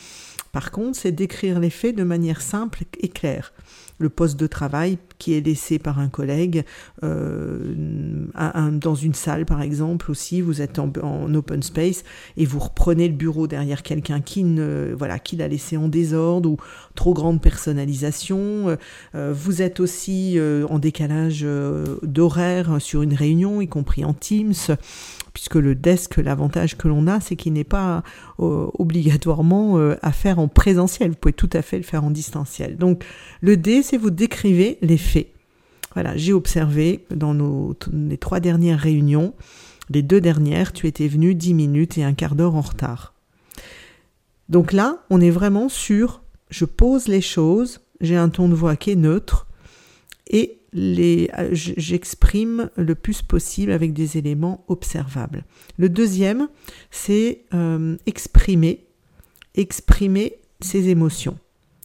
Par 0.54 0.70
contre, 0.70 0.96
c'est 0.96 1.10
d'écrire 1.10 1.58
les 1.58 1.68
faits 1.68 1.96
de 1.96 2.04
manière 2.04 2.40
simple 2.40 2.84
et 3.00 3.08
claire. 3.08 3.52
Le 3.98 4.08
poste 4.08 4.38
de 4.38 4.46
travail 4.46 4.98
qui 5.18 5.34
est 5.34 5.40
laissé 5.40 5.80
par 5.80 5.98
un 5.98 6.08
collègue 6.08 6.64
euh, 7.02 7.74
dans 8.72 8.94
une 8.94 9.14
salle 9.14 9.46
par 9.46 9.62
exemple 9.62 10.10
aussi 10.10 10.40
vous 10.40 10.60
êtes 10.60 10.80
en, 10.80 11.34
open 11.34 11.62
space 11.62 12.02
et 12.36 12.44
vous 12.44 12.58
reprenez 12.58 13.06
le 13.06 13.14
bureau 13.14 13.46
derrière 13.46 13.84
quelqu'un 13.84 14.20
qui 14.20 14.42
ne 14.42 14.92
voilà 14.98 15.20
qui 15.20 15.36
l'a 15.36 15.46
laissé 15.46 15.76
en 15.76 15.86
désordre 15.88 16.50
ou 16.50 16.56
trop 16.94 17.14
grande 17.14 17.40
personnalisation. 17.40 18.76
Euh, 19.14 19.32
vous 19.32 19.62
êtes 19.62 19.80
aussi 19.80 20.38
euh, 20.38 20.66
en 20.68 20.78
décalage 20.78 21.46
d'horaire 22.02 22.80
sur 22.80 23.02
une 23.02 23.14
réunion 23.14 23.60
y 23.60 23.68
compris 23.68 24.04
en 24.04 24.12
Teams 24.12 24.54
puisque 25.34 25.56
le 25.56 25.74
desk, 25.74 26.16
l'avantage 26.16 26.78
que 26.78 26.88
l'on 26.88 27.06
a, 27.06 27.20
c'est 27.20 27.36
qu'il 27.36 27.52
n'est 27.52 27.64
pas 27.64 28.02
euh, 28.40 28.68
obligatoirement 28.78 29.78
euh, 29.78 29.96
à 30.00 30.12
faire 30.12 30.38
en 30.38 30.48
présentiel. 30.48 31.10
Vous 31.10 31.16
pouvez 31.16 31.34
tout 31.34 31.50
à 31.52 31.60
fait 31.60 31.76
le 31.76 31.82
faire 31.82 32.04
en 32.04 32.10
distanciel. 32.10 32.78
Donc 32.78 33.04
le 33.42 33.58
D, 33.58 33.82
c'est 33.82 33.98
vous 33.98 34.10
décrivez 34.10 34.78
les 34.80 34.96
faits. 34.96 35.28
Voilà, 35.92 36.16
j'ai 36.16 36.32
observé 36.32 37.04
dans 37.14 37.34
nos, 37.34 37.76
les 37.92 38.18
trois 38.18 38.40
dernières 38.40 38.80
réunions, 38.80 39.34
les 39.90 40.02
deux 40.02 40.20
dernières, 40.20 40.72
tu 40.72 40.86
étais 40.86 41.08
venu 41.08 41.34
dix 41.34 41.52
minutes 41.52 41.98
et 41.98 42.04
un 42.04 42.14
quart 42.14 42.36
d'heure 42.36 42.54
en 42.54 42.62
retard. 42.62 43.12
Donc 44.48 44.72
là, 44.72 45.04
on 45.10 45.20
est 45.20 45.30
vraiment 45.30 45.68
sur 45.68 46.22
je 46.50 46.64
pose 46.64 47.08
les 47.08 47.20
choses, 47.20 47.80
j'ai 48.00 48.16
un 48.16 48.28
ton 48.28 48.48
de 48.48 48.54
voix 48.54 48.76
qui 48.76 48.92
est 48.92 48.96
neutre 48.96 49.46
et 50.28 50.58
j'exprime 50.74 52.70
le 52.76 52.94
plus 52.94 53.22
possible 53.22 53.70
avec 53.70 53.92
des 53.92 54.18
éléments 54.18 54.64
observables. 54.68 55.44
Le 55.76 55.88
deuxième, 55.88 56.48
c'est 56.90 57.44
euh, 57.54 57.96
exprimer, 58.06 58.84
exprimer 59.54 60.38
ses 60.60 60.88
émotions. 60.88 61.38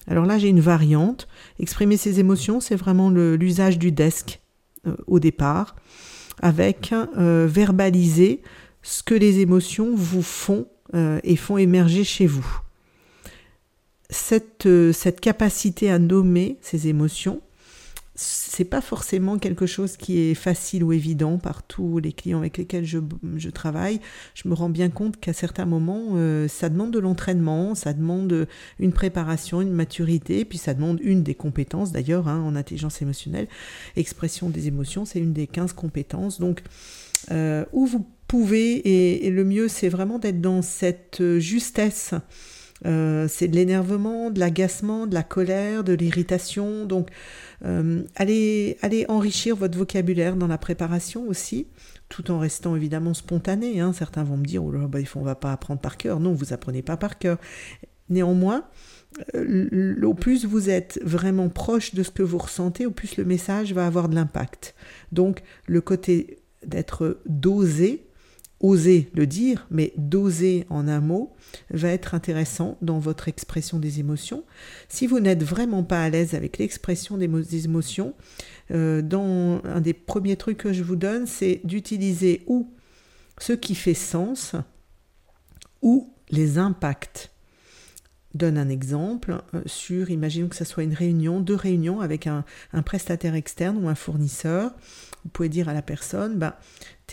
Alors 0.08 0.26
là, 0.26 0.40
j'ai 0.40 0.48
une 0.48 0.60
variante. 0.60 1.28
Exprimer 1.60 1.98
ses 1.98 2.20
émotions, 2.20 2.60
c'est 2.60 2.76
vraiment 2.76 3.12
l'usage 3.12 3.78
du 3.78 3.92
desk 3.92 4.40
euh, 4.88 4.96
au 5.06 5.20
départ, 5.20 5.76
avec 6.42 6.94
verbaliser 7.16 8.42
ce 8.82 9.04
que 9.04 9.14
les 9.14 9.40
émotions 9.40 9.94
vous 9.94 10.24
font 10.24 10.68
et 10.96 11.36
font 11.36 11.58
émerger 11.58 12.06
chez 12.06 12.26
vous. 12.26 12.62
Cette, 14.10 14.68
cette 14.94 15.20
capacité 15.20 15.92
à 15.92 16.00
nommer 16.00 16.58
ces 16.62 16.88
émotions, 16.88 17.42
c'est 18.22 18.66
pas 18.66 18.82
forcément 18.82 19.38
quelque 19.38 19.66
chose 19.66 19.96
qui 19.96 20.20
est 20.20 20.34
facile 20.34 20.84
ou 20.84 20.92
évident 20.92 21.38
par 21.38 21.64
tous 21.64 22.00
les 22.00 22.12
clients 22.12 22.40
avec 22.40 22.58
lesquels 22.58 22.84
je, 22.84 23.00
travaille. 23.50 24.02
Je 24.34 24.50
me 24.50 24.54
rends 24.54 24.70
bien 24.70 24.90
compte 24.90 25.18
qu'à 25.18 25.32
certains 25.32 25.66
moments, 25.66 26.16
euh, 26.16 26.50
ça 26.50 26.68
demande 26.68 26.92
de 26.92 27.00
l'entraînement, 27.00 27.76
ça 27.76 27.94
demande 27.94 28.46
une 28.78 28.92
préparation, 28.92 29.62
une 29.62 29.72
maturité, 29.72 30.44
puis 30.44 30.58
ça 30.58 30.74
demande 30.74 31.00
une 31.02 31.24
des 31.24 31.34
compétences 31.34 31.94
d'ailleurs 31.94 32.28
hein, 32.28 32.42
en 32.42 32.58
intelligence 32.58 33.02
émotionnelle. 33.02 33.48
Expression 33.96 34.50
des 34.50 34.68
émotions, 34.68 35.06
c'est 35.06 35.20
une 35.20 35.32
des 35.32 35.48
15 35.48 35.72
compétences. 35.72 36.42
Donc, 36.42 36.62
euh, 37.32 37.64
où 37.72 37.86
vous 37.86 38.06
pouvez, 38.28 39.26
et 39.26 39.30
le 39.30 39.46
mieux, 39.46 39.70
c'est 39.70 39.90
vraiment 39.90 40.20
d'être 40.20 40.42
dans 40.42 40.62
cette 40.62 41.24
justesse 41.40 42.14
euh, 42.86 43.28
c'est 43.28 43.48
de 43.48 43.56
l'énervement, 43.56 44.30
de 44.30 44.40
l'agacement, 44.40 45.08
de 45.08 45.14
la 45.14 45.24
colère, 45.24 45.84
de 45.84 45.94
l'irritation. 45.94 46.86
Donc, 46.86 47.10
euh, 47.66 48.04
allez, 48.16 48.78
allez 48.82 49.06
enrichir 49.10 49.56
votre 49.56 49.78
vocabulaire 49.78 50.36
dans 50.36 50.48
la 50.48 50.58
préparation 50.58 51.28
aussi, 51.28 51.68
tout 52.08 52.32
en 52.32 52.40
restant 52.40 52.76
évidemment 52.76 53.14
spontané. 53.14 53.80
Hein. 53.80 53.94
Certains 53.94 54.24
vont 54.24 54.38
me 54.38 54.46
dire, 54.46 54.64
oh 54.64 54.72
là, 54.72 54.88
bah, 54.88 55.00
on 55.16 55.24
va 55.24 55.36
pas 55.36 55.52
apprendre 55.52 55.82
par 55.82 55.98
cœur. 55.98 56.20
Non, 56.20 56.34
vous 56.34 56.54
apprenez 56.54 56.82
pas 56.82 56.98
par 56.98 57.18
cœur. 57.18 57.38
Néanmoins, 58.10 58.66
euh, 59.36 60.02
au 60.04 60.14
plus 60.14 60.46
vous 60.46 60.70
êtes 60.70 61.00
vraiment 61.04 61.50
proche 61.50 61.94
de 61.94 62.04
ce 62.04 62.12
que 62.12 62.24
vous 62.24 62.38
ressentez, 62.38 62.86
au 62.86 62.92
plus 62.92 63.18
le 63.18 63.26
message 63.26 63.74
va 63.74 63.86
avoir 63.86 64.10
de 64.10 64.16
l'impact. 64.16 64.74
Donc, 65.12 65.44
le 65.68 65.82
côté 65.82 66.40
d'être 66.66 67.20
dosé, 67.26 68.09
oser 68.60 69.10
le 69.14 69.26
dire, 69.26 69.68
mais 69.72 69.94
doser 69.98 70.66
en 70.70 70.88
un 70.88 71.00
mot 71.00 71.34
va 71.72 71.90
être 71.90 72.14
intéressant 72.14 72.78
dans 72.82 73.00
votre 73.00 73.28
expression 73.28 73.80
des 73.80 74.00
émotions. 74.00 74.44
Si 74.90 75.08
vous 75.08 75.20
n'êtes 75.20 75.44
vraiment 75.44 75.84
pas 75.84 76.04
à 76.04 76.10
l'aise 76.10 76.34
avec 76.34 76.58
l'expression 76.58 77.18
des 77.18 77.66
émotions, 77.66 78.14
euh, 78.72 79.02
dans 79.02 79.62
un 79.64 79.82
des 79.82 79.94
premiers 79.94 80.36
trucs 80.36 80.58
que 80.58 80.74
je 80.74 80.84
vous 80.84 80.98
donne, 80.98 81.26
c'est 81.26 81.62
d'utiliser 81.64 82.44
ou 82.48 82.74
ce 83.40 83.54
qui 83.54 83.76
fait 83.76 83.94
sens 83.94 84.56
ou 85.82 86.14
les 86.30 86.58
impacts. 86.58 87.32
Donne 88.36 88.60
un 88.60 88.70
exemple 88.70 89.42
euh, 89.56 89.62
sur, 89.66 90.12
imaginons 90.12 90.50
que 90.50 90.56
ce 90.56 90.66
soit 90.66 90.84
une 90.84 90.94
réunion, 90.94 91.40
deux 91.40 91.56
réunions 91.56 92.02
avec 92.02 92.28
un, 92.28 92.44
prestataire 92.86 93.34
externe 93.34 93.84
ou 93.84 93.90
un 93.90 93.96
fournisseur. 93.96 94.72
Vous 95.24 95.30
pouvez 95.30 95.50
dire 95.50 95.68
à 95.68 95.74
la 95.74 95.82
personne, 95.82 96.38
bah, 96.38 96.60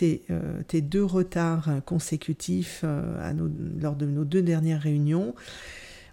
euh, 0.03 0.61
tes, 0.67 0.81
deux 0.81 1.03
retards 1.03 1.69
consécutifs 1.85 2.81
euh, 2.83 3.33
lors 3.79 3.95
de 3.95 4.05
nos 4.05 4.25
deux 4.25 4.41
dernières 4.41 4.81
réunions 4.81 5.33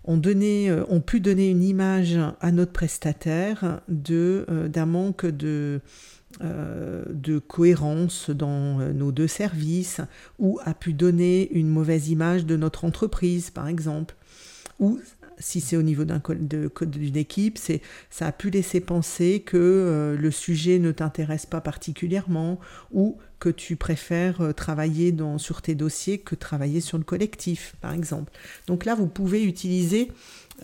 ont, 0.04 0.16
donné, 0.16 0.70
euh, 0.70 0.84
ont 0.88 1.00
pu 1.00 1.20
donner 1.20 1.50
une 1.50 1.62
image 1.62 2.18
à 2.40 2.52
notre 2.52 2.72
prestataire 2.72 3.80
d'un 3.88 4.86
manque 4.86 5.26
de, 5.26 5.80
de 6.40 7.38
cohérence 7.38 8.30
dans 8.30 8.78
nos 8.92 9.12
deux 9.12 9.28
services 9.28 10.00
ou 10.38 10.58
a 10.64 10.74
pu 10.74 10.92
donner 10.92 11.50
une 11.52 11.68
mauvaise 11.68 12.08
image 12.08 12.46
de 12.46 12.56
notre 12.56 12.84
entreprise, 12.84 13.50
par 13.50 13.68
exemple. 13.68 14.14
Si 15.38 15.60
c'est 15.60 15.76
au 15.76 15.82
niveau 15.82 16.04
d'un 16.04 16.20
d'une 16.82 17.16
équipe, 17.16 17.58
c'est 17.58 17.80
ça 18.10 18.26
a 18.26 18.32
pu 18.32 18.50
laisser 18.50 18.80
penser 18.80 19.42
que 19.44 19.56
euh, 19.56 20.16
le 20.16 20.30
sujet 20.30 20.78
ne 20.78 20.92
t'intéresse 20.92 21.46
pas 21.46 21.60
particulièrement 21.60 22.58
ou 22.92 23.18
que 23.38 23.48
tu 23.48 23.76
préfères 23.76 24.40
euh, 24.40 24.52
travailler 24.52 25.14
sur 25.38 25.62
tes 25.62 25.74
dossiers 25.74 26.18
que 26.18 26.34
travailler 26.34 26.80
sur 26.80 26.98
le 26.98 27.04
collectif, 27.04 27.76
par 27.80 27.92
exemple. 27.92 28.32
Donc 28.66 28.84
là, 28.84 28.94
vous 28.94 29.06
pouvez 29.06 29.44
utiliser 29.44 30.10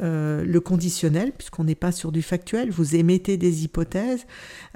euh, 0.01 0.45
le 0.45 0.61
conditionnel, 0.61 1.33
puisqu'on 1.33 1.65
n'est 1.65 1.75
pas 1.75 1.93
sur 1.93 2.13
du 2.13 2.23
factuel, 2.23 2.71
vous 2.71 2.97
émettez 2.97 3.37
des 3.37 3.65
hypothèses, 3.65 4.27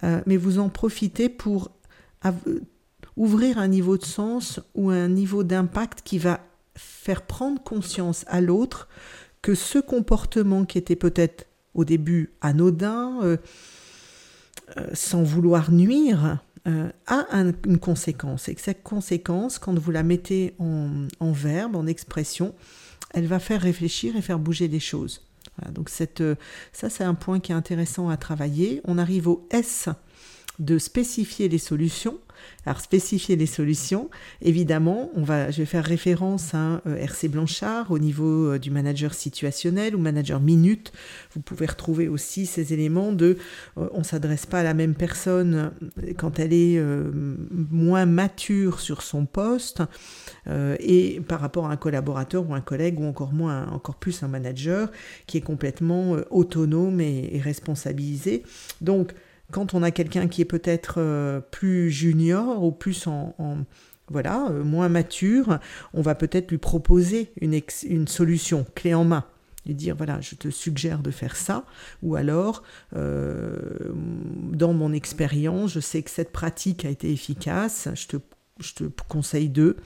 mais 0.02 0.36
vous 0.36 0.58
en 0.58 0.68
profitez 0.68 1.28
pour 1.28 1.70
ouvrir 3.16 3.58
un 3.58 3.68
niveau 3.68 3.96
de 3.96 4.04
sens 4.04 4.60
ou 4.74 4.90
un 4.90 5.08
niveau 5.08 5.44
d'impact 5.44 6.02
qui 6.04 6.18
va 6.18 6.40
faire 6.74 7.22
prendre 7.22 7.62
conscience 7.62 8.24
à 8.28 8.40
l'autre 8.40 8.88
que 9.44 9.54
ce 9.54 9.78
comportement 9.78 10.64
qui 10.64 10.78
était 10.78 10.96
peut-être 10.96 11.46
au 11.74 11.84
début 11.84 12.32
anodin, 12.40 13.18
euh, 13.22 13.36
euh, 14.78 14.86
sans 14.94 15.22
vouloir 15.22 15.70
nuire, 15.70 16.38
euh, 16.66 16.90
a 17.06 17.26
une 17.66 17.78
conséquence. 17.78 18.48
Et 18.48 18.54
que 18.54 18.62
cette 18.62 18.82
conséquence, 18.82 19.58
quand 19.58 19.78
vous 19.78 19.90
la 19.90 20.02
mettez 20.02 20.54
en, 20.58 21.32
verbe, 21.32 21.76
en 21.76 21.86
expression, 21.86 22.54
elle 23.10 23.26
va 23.26 23.38
faire 23.38 23.60
réfléchir 23.60 24.16
et 24.16 24.22
faire 24.22 24.38
bouger 24.38 24.66
les 24.66 24.80
choses. 24.80 25.20
donc 25.72 25.90
ça, 25.90 26.06
c'est 26.72 27.04
un 27.04 27.14
point 27.14 27.38
qui 27.38 27.52
est 27.52 27.54
intéressant 27.54 28.08
à 28.08 28.16
travailler. 28.16 28.80
On 28.84 28.96
arrive 28.96 29.28
au 29.28 29.46
S 29.50 29.90
de 30.58 30.78
spécifier 30.78 31.50
les 31.50 31.58
solutions. 31.58 32.18
Alors 32.66 32.80
spécifier 32.80 33.36
les 33.36 33.46
solutions, 33.46 34.08
évidemment, 34.40 35.10
on 35.14 35.22
va, 35.22 35.50
je 35.50 35.58
vais 35.58 35.66
faire 35.66 35.84
référence 35.84 36.54
à 36.54 36.80
euh, 36.86 36.96
RC 36.96 37.28
Blanchard 37.28 37.90
au 37.90 37.98
niveau 37.98 38.52
euh, 38.52 38.58
du 38.58 38.70
manager 38.70 39.12
situationnel 39.12 39.94
ou 39.94 39.98
manager 39.98 40.40
minute. 40.40 40.92
Vous 41.34 41.40
pouvez 41.40 41.66
retrouver 41.66 42.08
aussi 42.08 42.46
ces 42.46 42.72
éléments 42.72 43.12
de 43.12 43.36
euh, 43.76 43.88
on 43.92 44.02
s'adresse 44.02 44.46
pas 44.46 44.60
à 44.60 44.62
la 44.62 44.72
même 44.72 44.94
personne 44.94 45.72
quand 46.16 46.38
elle 46.38 46.52
est 46.52 46.80
moins 47.70 48.06
mature 48.06 48.80
sur 48.80 49.02
son 49.02 49.26
poste 49.26 49.82
et 50.46 51.20
par 51.26 51.40
rapport 51.40 51.66
à 51.66 51.72
un 51.72 51.76
collaborateur 51.76 52.48
ou 52.48 52.54
un 52.54 52.60
collègue 52.60 53.00
ou 53.00 53.04
encore 53.04 53.32
moins 53.32 53.66
encore 53.68 53.96
plus 53.96 54.22
un 54.22 54.28
manager 54.28 54.90
qui 55.26 55.38
est 55.38 55.42
complètement 55.42 56.16
autonome 56.30 57.00
et 57.00 57.40
responsabilisé. 57.42 58.42
Donc 58.80 59.14
quand 59.50 59.74
on 59.74 59.82
a 59.82 59.90
quelqu'un 59.90 60.28
qui 60.28 60.42
est 60.42 60.46
peut-être 60.46 60.94
euh, 60.98 61.40
plus 61.40 61.90
junior 61.90 62.62
ou 62.62 62.72
plus 62.72 63.06
en, 63.06 63.34
voilà, 64.08 64.48
euh, 64.50 64.64
moins 64.64 64.88
mature, 64.88 65.58
on 65.92 66.02
va 66.02 66.14
peut-être 66.14 66.50
lui 66.50 66.58
proposer 66.58 67.32
une, 67.40 68.08
solution 68.08 68.66
clé 68.74 68.94
en 68.94 69.04
main. 69.04 69.24
Lui 69.66 69.74
dire, 69.74 69.96
voilà, 69.96 70.20
je 70.20 70.34
te 70.34 70.50
suggère 70.50 70.98
de 70.98 71.10
faire 71.10 71.36
ça. 71.36 71.64
Ou 72.02 72.16
alors, 72.16 72.62
euh, 72.96 73.92
dans 74.52 74.74
mon 74.74 74.92
expérience, 74.92 75.72
je 75.72 75.80
sais 75.80 76.02
que 76.02 76.10
cette 76.10 76.32
pratique 76.32 76.84
a 76.84 76.90
été 76.90 77.10
efficace, 77.10 77.88
je 77.94 78.06
te, 78.06 78.16
je 78.60 78.74
te 78.74 78.84
conseille 79.08 79.48
de. 79.48 79.76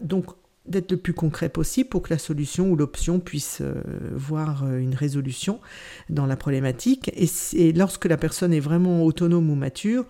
donc, 0.00 0.26
d'être 0.66 0.92
le 0.92 0.96
plus 0.96 1.12
concret 1.12 1.48
possible 1.48 1.88
pour 1.88 2.02
que 2.02 2.10
la 2.10 2.18
solution 2.18 2.70
ou 2.70 2.76
l'option 2.76 3.20
puisse 3.20 3.58
euh, 3.60 3.74
voir 4.12 4.64
euh, 4.64 4.78
une 4.78 4.94
résolution 4.94 5.60
dans 6.08 6.26
la 6.26 6.36
problématique. 6.36 7.10
Et, 7.14 7.72
lorsque 7.72 8.06
la 8.06 8.16
personne 8.16 8.52
est 8.52 8.60
vraiment 8.60 9.04
autonome 9.04 9.50
ou 9.50 9.54
mature, 9.54 10.06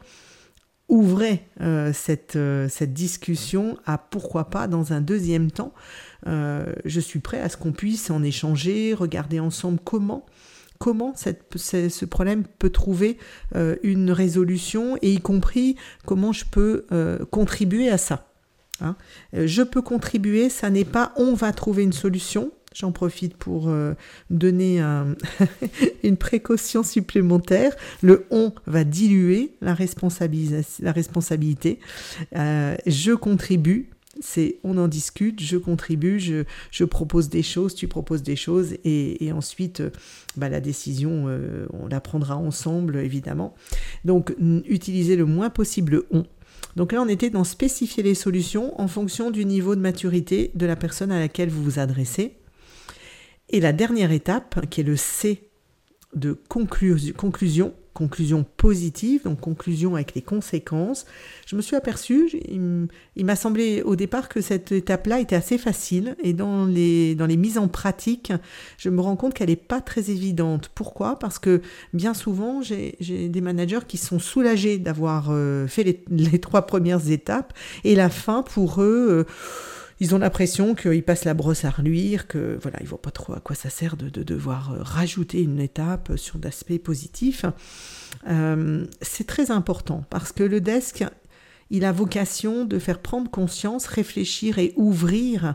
ouvrez 0.88 1.42
euh, 1.60 1.92
cette, 1.92 2.38
discussion 2.92 3.78
à 3.84 3.98
pourquoi 3.98 4.50
pas 4.50 4.68
dans 4.68 4.92
un 4.92 5.00
deuxième 5.00 5.50
temps. 5.50 5.72
je 6.26 7.00
suis 7.00 7.20
prêt 7.20 7.40
à 7.40 7.48
ce 7.48 7.56
qu'on 7.56 7.72
puisse 7.72 8.10
en 8.10 8.22
échanger, 8.22 8.94
regarder 8.94 9.40
ensemble 9.40 9.80
comment 9.82 10.26
ce 11.16 12.04
problème 12.04 12.44
peut 12.58 12.70
trouver 12.70 13.18
une 13.82 14.10
résolution 14.10 14.96
et 15.00 15.12
y 15.12 15.20
compris 15.20 15.76
comment 16.04 16.32
je 16.32 16.44
peux 16.44 16.86
contribuer 17.30 17.88
à 17.88 17.98
ça. 17.98 18.33
Hein. 18.84 18.96
Euh, 19.34 19.46
je 19.46 19.62
peux 19.62 19.82
contribuer, 19.82 20.48
ça 20.48 20.70
n'est 20.70 20.84
pas 20.84 21.12
on 21.16 21.34
va 21.34 21.52
trouver 21.52 21.82
une 21.82 21.92
solution. 21.92 22.52
J'en 22.74 22.90
profite 22.90 23.36
pour 23.36 23.68
euh, 23.68 23.94
donner 24.30 24.82
une 26.02 26.16
précaution 26.16 26.82
supplémentaire. 26.82 27.72
Le 28.02 28.26
on 28.30 28.52
va 28.66 28.82
diluer 28.82 29.54
la, 29.60 29.74
responsabilité. 29.74 31.78
Euh, 32.34 32.74
je 32.84 33.12
contribue, 33.12 33.90
c'est 34.20 34.58
on 34.64 34.76
en 34.78 34.88
discute, 34.88 35.40
je 35.40 35.56
contribue, 35.56 36.18
je, 36.18 36.84
propose 36.84 37.28
des 37.28 37.44
choses, 37.44 37.76
tu 37.76 37.86
proposes 37.86 38.24
des 38.24 38.34
choses, 38.34 38.74
et, 38.84 39.30
ensuite 39.32 39.80
bah, 40.36 40.48
la 40.48 40.60
décision, 40.60 41.26
on 41.72 41.86
la 41.86 42.00
prendra 42.00 42.36
ensemble 42.36 42.96
évidemment. 42.96 43.54
Donc 44.04 44.34
utiliser 44.40 45.14
le 45.14 45.26
moins 45.26 45.48
possible 45.48 45.92
le 45.92 46.06
on. 46.10 46.24
Donc 46.76 46.92
là, 46.92 47.02
on 47.02 47.08
était 47.08 47.30
dans 47.30 47.44
spécifier 47.44 48.02
les 48.02 48.14
solutions 48.14 48.78
en 48.80 48.88
fonction 48.88 49.30
du 49.30 49.44
niveau 49.44 49.76
de 49.76 49.80
maturité 49.80 50.50
de 50.54 50.66
la 50.66 50.76
personne 50.76 51.12
à 51.12 51.20
laquelle 51.20 51.48
vous 51.48 51.62
vous 51.62 51.78
adressez. 51.78 52.36
Et 53.50 53.60
la 53.60 53.72
dernière 53.72 54.10
étape, 54.10 54.66
qui 54.68 54.80
est 54.80 54.84
le 54.84 54.96
C 54.96 55.50
de 56.14 56.38
conclusion, 56.48 57.74
conclusion 57.94 58.44
positive, 58.56 59.22
donc 59.24 59.40
conclusion 59.40 59.94
avec 59.94 60.14
les 60.14 60.20
conséquences, 60.20 61.06
je 61.46 61.56
me 61.56 61.62
suis 61.62 61.76
aperçu, 61.76 62.28
il 63.16 63.24
m'a 63.24 63.36
semblé 63.36 63.82
au 63.82 63.96
départ 63.96 64.28
que 64.28 64.40
cette 64.40 64.72
étape-là 64.72 65.20
était 65.20 65.36
assez 65.36 65.56
facile 65.56 66.16
et 66.22 66.32
dans 66.32 66.66
les, 66.66 67.14
dans 67.14 67.26
les 67.26 67.36
mises 67.36 67.56
en 67.56 67.68
pratique, 67.68 68.32
je 68.76 68.90
me 68.90 69.00
rends 69.00 69.16
compte 69.16 69.34
qu'elle 69.34 69.48
n'est 69.48 69.56
pas 69.56 69.80
très 69.80 70.10
évidente. 70.10 70.70
Pourquoi? 70.74 71.18
Parce 71.18 71.38
que 71.38 71.62
bien 71.92 72.14
souvent, 72.14 72.60
j'ai 72.62 73.28
des 73.28 73.40
managers 73.40 73.86
qui 73.86 73.96
sont 73.96 74.18
soulagés 74.18 74.78
d'avoir 74.78 75.28
euh, 75.30 75.66
fait 75.68 76.02
les, 76.10 76.38
trois 76.40 76.62
premières 76.62 77.10
étapes 77.10 77.52
et 77.84 77.94
la 77.94 78.10
fin 78.10 78.42
pour 78.42 78.82
eux... 78.82 79.06
Euh, 79.10 79.24
ils 80.00 80.14
ont 80.14 80.18
l'impression 80.18 80.74
qu'ils 80.74 81.02
passent 81.02 81.24
la 81.24 81.34
brosse 81.34 81.64
à 81.64 81.70
reluire, 81.70 82.26
que 82.26 82.58
voilà, 82.60 82.78
ils 82.80 82.86
voient 82.86 83.00
pas 83.00 83.10
trop 83.10 83.34
à 83.34 83.40
quoi 83.40 83.54
ça 83.54 83.70
sert 83.70 83.96
de, 83.96 84.08
devoir 84.22 84.72
euh, 84.72 84.78
rajouter 84.82 85.40
une 85.42 85.60
étape 85.60 86.12
sur 86.16 86.38
d'aspects 86.38 86.78
positifs. 86.78 87.44
Euh, 88.28 88.86
c'est 89.02 89.26
très 89.26 89.50
important 89.50 90.04
parce 90.10 90.32
que 90.32 90.42
le 90.42 90.60
desk, 90.60 91.04
il 91.70 91.84
a 91.84 91.92
vocation 91.92 92.64
de 92.64 92.78
faire 92.78 92.98
prendre 92.98 93.30
conscience, 93.30 93.86
réfléchir 93.86 94.58
et 94.58 94.72
ouvrir 94.76 95.54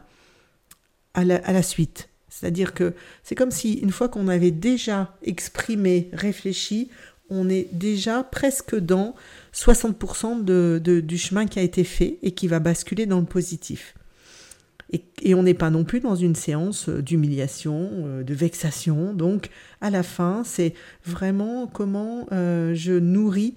à 1.14 1.26
la, 1.26 1.64
suite. 1.64 2.10
C'est-à-dire 2.30 2.74
que 2.74 2.94
c'est 3.24 3.36
comme 3.36 3.52
si 3.52 3.74
une 3.74 3.92
fois 3.92 4.08
qu'on 4.08 4.30
avait 4.30 4.52
déjà 4.52 5.18
exprimé, 5.22 6.10
réfléchi, 6.14 6.90
on 7.30 7.50
est 7.50 7.68
déjà 7.74 8.24
presque 8.24 8.76
dans 8.76 9.16
60% 9.54 10.46
de, 10.46 10.80
du 11.02 11.18
chemin 11.18 11.46
qui 11.46 11.60
a 11.60 11.62
été 11.62 11.84
fait 11.84 12.20
et 12.22 12.32
qui 12.32 12.48
va 12.48 12.60
basculer 12.60 13.06
dans 13.06 13.20
le 13.20 13.26
positif. 13.26 13.96
Et, 14.92 15.36
on 15.36 15.44
n'est 15.44 15.54
pas 15.54 15.70
non 15.70 15.84
plus 15.84 16.00
dans 16.00 16.16
une 16.16 16.36
séance 16.36 16.90
euh, 16.90 17.02
d'humiliation, 17.02 17.90
euh, 17.92 18.24
de 18.24 18.34
vexation. 18.34 19.14
Donc, 19.14 19.50
à 19.82 19.90
la 19.90 20.04
fin, 20.04 20.44
c'est 20.44 20.74
vraiment 21.06 21.68
comment 21.68 22.26
euh, 22.32 22.74
je 22.74 22.94
nourris 22.94 23.56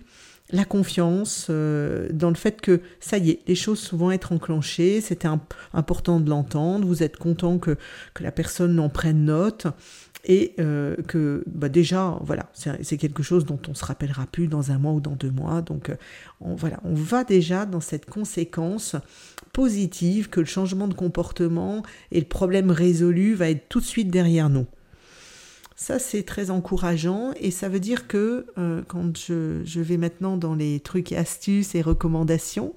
la 0.50 0.66
confiance 0.66 1.48
dans 1.48 2.28
le 2.28 2.34
fait 2.34 2.60
que 2.60 2.82
ça 3.00 3.16
y 3.16 3.30
est, 3.30 3.40
les 3.46 3.54
choses 3.54 3.90
vont 3.94 4.10
être 4.10 4.32
enclenchées, 4.32 5.00
c'était 5.00 5.28
important 5.72 6.20
de 6.20 6.28
l'entendre, 6.28 6.86
vous 6.86 7.02
êtes 7.02 7.16
content 7.16 7.56
que, 7.56 7.78
que 8.12 8.22
la 8.22 8.32
personne 8.32 8.78
en 8.78 8.90
prenne 8.90 9.24
note 9.24 9.66
et 10.24 10.54
que 11.08 11.42
bah 11.46 11.68
déjà, 11.68 12.18
voilà, 12.22 12.48
c'est 12.52 12.96
quelque 12.96 13.22
chose 13.22 13.44
dont 13.44 13.58
on 13.68 13.74
se 13.74 13.84
rappellera 13.84 14.26
plus 14.26 14.46
dans 14.46 14.70
un 14.70 14.78
mois 14.78 14.92
ou 14.92 15.00
dans 15.00 15.16
deux 15.16 15.30
mois. 15.30 15.62
Donc, 15.62 15.90
on, 16.40 16.54
voilà, 16.54 16.78
on 16.84 16.94
va 16.94 17.24
déjà 17.24 17.66
dans 17.66 17.80
cette 17.80 18.06
conséquence 18.06 18.96
positive, 19.52 20.28
que 20.28 20.40
le 20.40 20.46
changement 20.46 20.88
de 20.88 20.94
comportement 20.94 21.82
et 22.10 22.20
le 22.20 22.26
problème 22.26 22.70
résolu 22.70 23.34
va 23.34 23.50
être 23.50 23.68
tout 23.68 23.80
de 23.80 23.84
suite 23.84 24.10
derrière 24.10 24.48
nous. 24.48 24.66
Ça, 25.82 25.98
c'est 25.98 26.22
très 26.22 26.50
encourageant 26.50 27.32
et 27.40 27.50
ça 27.50 27.68
veut 27.68 27.80
dire 27.80 28.06
que 28.06 28.46
euh, 28.56 28.82
quand 28.86 29.18
je, 29.18 29.80
vais 29.80 29.96
maintenant 29.96 30.36
dans 30.36 30.54
les 30.54 30.78
trucs 30.78 31.10
et 31.10 31.16
astuces 31.16 31.74
et 31.74 31.82
recommandations, 31.82 32.72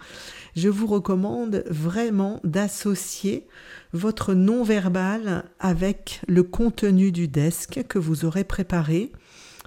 je 0.55 0.69
vous 0.69 0.87
recommande 0.87 1.63
vraiment 1.69 2.39
d'associer 2.43 3.45
votre 3.93 4.33
non-verbal 4.33 5.43
avec 5.59 6.19
le 6.27 6.41
contenu 6.41 7.11
du 7.11 7.27
desk 7.27 7.83
que 7.87 7.99
vous 7.99 8.25
aurez 8.25 8.43
préparé 8.43 9.11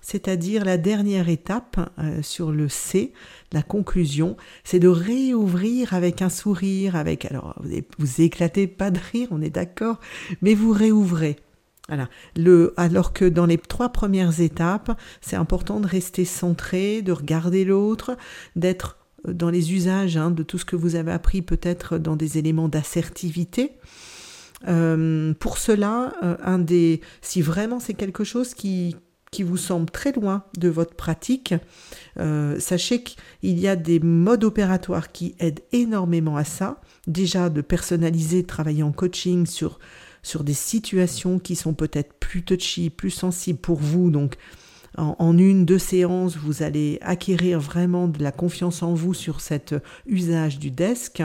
c'est-à-dire 0.03 0.64
la 0.64 0.77
dernière 0.77 1.29
étape 1.29 1.79
euh, 1.98 2.22
sur 2.22 2.51
le 2.51 2.68
C, 2.68 3.12
la 3.53 3.62
conclusion, 3.62 4.37
c'est 4.64 4.79
de 4.79 4.88
réouvrir 4.88 5.92
avec 5.94 6.22
un 6.22 6.31
sourire, 6.31 6.96
avec 6.96 7.24
alors 7.27 7.55
vous, 7.62 7.83
vous 7.98 8.20
éclatez 8.20 8.66
pas 8.66 8.90
de 8.90 8.98
rire, 9.12 9.29
on 9.31 9.42
est 9.42 9.51
d'accord, 9.51 10.01
mais 10.40 10.55
vous 10.55 10.72
réouvrez. 10.72 11.37
Alors 11.88 13.12
que 13.12 13.24
dans 13.24 13.46
les 13.46 13.57
trois 13.57 13.90
premières 13.90 14.40
étapes, 14.40 14.98
c'est 15.20 15.37
important 15.37 15.81
de 15.81 15.87
rester 15.87 16.24
centré, 16.24 17.01
de 17.01 17.12
regarder 17.12 17.64
l'autre, 17.64 18.16
d'être 18.57 18.98
euh, 19.27 19.33
dans 19.33 19.51
les 19.51 19.72
usages 19.72 20.16
hein, 20.16 20.31
de 20.31 20.42
tout 20.42 20.59
ce 20.59 20.64
que 20.64 20.77
vous 20.77 20.96
avez 20.96 21.12
appris, 21.12 21.42
peut-être 21.42 21.98
dans 21.98 22.16
des 22.16 22.38
éléments 22.38 22.68
d'assertivité. 22.68 23.79
Euh, 24.66 25.35
pour 25.35 25.57
cela, 25.57 26.12
euh, 26.22 26.37
un 26.42 26.59
des, 26.59 27.01
si 27.22 27.40
vraiment 27.40 27.81
c'est 27.81 27.94
quelque 27.94 28.24
chose 28.24 28.55
qui, 28.55 28.96
vous 29.40 29.57
semble 29.57 29.88
très 29.88 30.12
loin 30.12 30.44
de 30.59 30.68
votre 30.68 30.96
pratique, 30.96 31.55
sachez 32.16 33.05
qu'il 33.05 33.61
y 33.61 33.68
a 33.68 33.77
des 33.77 34.01
modes 34.01 34.42
opératoires 34.42 35.12
qui 35.12 35.37
aident 35.38 35.61
énormément 35.70 36.37
à 36.37 36.44
ça. 36.44 36.81
Déjà 37.07 37.48
de 37.48 37.61
personnaliser, 37.61 38.42
de 38.42 38.46
travailler 38.48 38.83
en 38.83 38.90
coaching 38.90 39.46
sur, 39.46 39.79
sur 40.29 40.45
des 40.45 40.55
situations 40.55 41.38
qui 41.38 41.57
sont 41.57 41.73
peut-être 41.73 42.12
plus 42.21 42.43
touchy, 42.43 42.91
plus 42.91 43.11
sensibles 43.11 43.59
pour 43.59 43.79
vous. 43.79 44.11
Donc 44.11 44.37
en, 44.97 45.38
une, 45.38 45.64
deux 45.64 45.79
séances, 45.79 46.37
vous 46.37 46.62
allez 46.62 46.99
acquérir 47.01 47.61
vraiment 47.61 48.09
de 48.09 48.23
la 48.23 48.33
confiance 48.33 48.83
en 48.83 48.95
vous 48.95 49.14
sur 49.14 49.41
cet 49.41 49.75
usage 50.07 50.59
du 50.59 50.71
desk. 50.71 51.23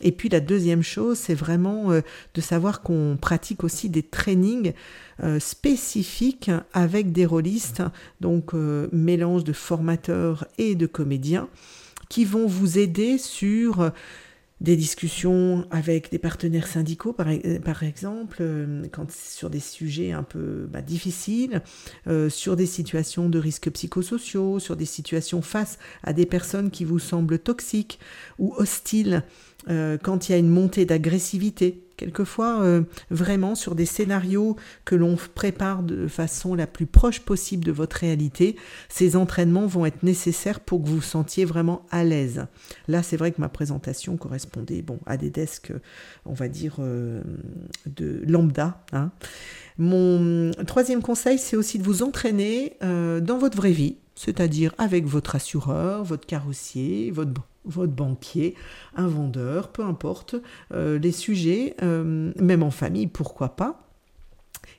Et 0.00 0.12
puis 0.12 0.28
la 0.28 0.38
deuxième 0.38 0.82
chose, 0.82 1.18
c'est 1.18 1.34
vraiment 1.34 1.90
euh, 1.90 2.02
de 2.34 2.40
savoir 2.40 2.82
qu'on 2.82 3.18
pratique 3.20 3.64
aussi 3.64 3.90
des 3.90 4.04
trainings 4.04 4.72
euh, 5.24 5.40
spécifiques 5.40 6.52
avec 6.72 7.10
des 7.10 7.26
rôlistes, 7.26 7.82
donc 8.20 8.54
euh, 8.54 8.86
mélange 8.92 9.42
de 9.42 9.52
formateurs 9.52 10.46
et 10.56 10.76
de 10.76 10.86
comédiens, 10.86 11.48
qui 12.08 12.24
vont 12.24 12.46
vous 12.46 12.78
aider 12.78 13.18
sur 13.18 13.90
des 14.60 14.76
discussions 14.76 15.66
avec 15.70 16.10
des 16.10 16.18
partenaires 16.18 16.66
syndicaux, 16.66 17.12
par, 17.12 17.28
par 17.64 17.82
exemple, 17.84 18.42
quand 18.92 19.10
sur 19.10 19.50
des 19.50 19.60
sujets 19.60 20.12
un 20.12 20.24
peu 20.24 20.66
bah, 20.70 20.82
difficiles, 20.82 21.62
euh, 22.06 22.28
sur 22.28 22.56
des 22.56 22.66
situations 22.66 23.28
de 23.28 23.38
risques 23.38 23.70
psychosociaux, 23.70 24.58
sur 24.58 24.76
des 24.76 24.84
situations 24.84 25.42
face 25.42 25.78
à 26.02 26.12
des 26.12 26.26
personnes 26.26 26.70
qui 26.70 26.84
vous 26.84 26.98
semblent 26.98 27.38
toxiques 27.38 27.98
ou 28.38 28.54
hostiles, 28.56 29.22
euh, 29.68 29.98
quand 29.98 30.28
il 30.28 30.32
y 30.32 30.34
a 30.34 30.38
une 30.38 30.48
montée 30.48 30.84
d'agressivité. 30.86 31.87
Quelquefois, 31.98 32.62
euh, 32.62 32.82
vraiment 33.10 33.56
sur 33.56 33.74
des 33.74 33.84
scénarios 33.84 34.54
que 34.84 34.94
l'on 34.94 35.16
prépare 35.34 35.82
de 35.82 36.06
façon 36.06 36.54
la 36.54 36.68
plus 36.68 36.86
proche 36.86 37.20
possible 37.20 37.64
de 37.64 37.72
votre 37.72 37.96
réalité, 37.96 38.54
ces 38.88 39.16
entraînements 39.16 39.66
vont 39.66 39.84
être 39.84 40.04
nécessaires 40.04 40.60
pour 40.60 40.80
que 40.80 40.88
vous 40.88 40.96
vous 40.96 41.02
sentiez 41.02 41.44
vraiment 41.44 41.84
à 41.90 42.04
l'aise. 42.04 42.46
Là, 42.86 43.02
c'est 43.02 43.16
vrai 43.16 43.32
que 43.32 43.40
ma 43.40 43.48
présentation 43.48 44.16
correspondait 44.16 44.80
bon, 44.80 45.00
à 45.06 45.16
des 45.16 45.28
desks, 45.28 45.72
on 46.24 46.34
va 46.34 46.46
dire, 46.46 46.76
euh, 46.78 47.20
de 47.86 48.22
lambda. 48.28 48.84
Hein. 48.92 49.10
Mon 49.76 50.52
troisième 50.68 51.02
conseil, 51.02 51.38
c'est 51.38 51.56
aussi 51.56 51.78
de 51.78 51.84
vous 51.84 52.04
entraîner 52.04 52.76
euh, 52.84 53.20
dans 53.20 53.38
votre 53.38 53.56
vraie 53.56 53.72
vie, 53.72 53.96
c'est-à-dire 54.18 54.74
avec 54.78 55.06
votre 55.06 55.36
assureur, 55.36 56.02
votre 56.02 56.26
carrossier, 56.26 57.12
votre 57.12 57.92
banquier, 57.92 58.56
un 58.96 59.06
vendeur, 59.06 59.68
peu 59.68 59.84
importe, 59.84 60.34
euh, 60.72 60.98
les 60.98 61.12
sujets, 61.12 61.76
euh, 61.82 62.32
même 62.36 62.64
en 62.64 62.72
famille, 62.72 63.06
pourquoi 63.06 63.54
pas. 63.54 63.84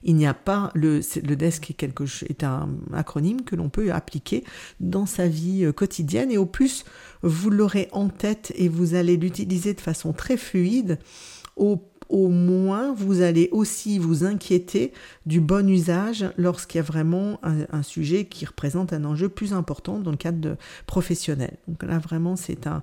Il 0.03 0.15
n'y 0.15 0.27
a 0.27 0.33
pas 0.33 0.71
le, 0.75 0.99
le 1.23 1.35
desk 1.35 1.71
est 1.71 2.43
un 2.43 2.69
acronyme 2.93 3.43
que 3.43 3.55
l'on 3.55 3.69
peut 3.69 3.93
appliquer 3.93 4.43
dans 4.81 5.05
sa 5.05 5.27
vie 5.27 5.63
euh, 5.63 5.71
quotidienne 5.71 6.31
et 6.31 6.37
au 6.37 6.45
plus 6.45 6.83
vous 7.21 7.49
l'aurez 7.49 7.87
en 7.93 8.09
tête 8.09 8.51
et 8.55 8.67
vous 8.67 8.93
allez 8.93 9.15
l'utiliser 9.15 9.73
de 9.73 9.81
façon 9.81 10.11
très 10.11 10.37
fluide 10.37 10.99
au 11.55 11.88
au 12.09 12.27
moins 12.27 12.93
vous 12.93 13.21
allez 13.21 13.49
aussi 13.51 13.99
vous 13.99 14.23
inquiéter 14.23 14.91
du 15.25 15.39
bon 15.39 15.69
usage 15.69 16.25
lorsqu'il 16.37 16.79
y 16.79 16.81
a 16.81 16.83
vraiment 16.83 17.39
un, 17.43 17.83
sujet 17.83 18.25
qui 18.25 18.45
représente 18.45 18.91
un 18.91 19.05
enjeu 19.05 19.29
plus 19.29 19.53
important 19.53 19.99
dans 19.99 20.11
le 20.11 20.17
cadre 20.17 20.57
professionnel. 20.85 21.57
Donc 21.67 21.83
là 21.83 21.99
vraiment 21.99 22.35
c'est 22.35 22.67
un, 22.67 22.81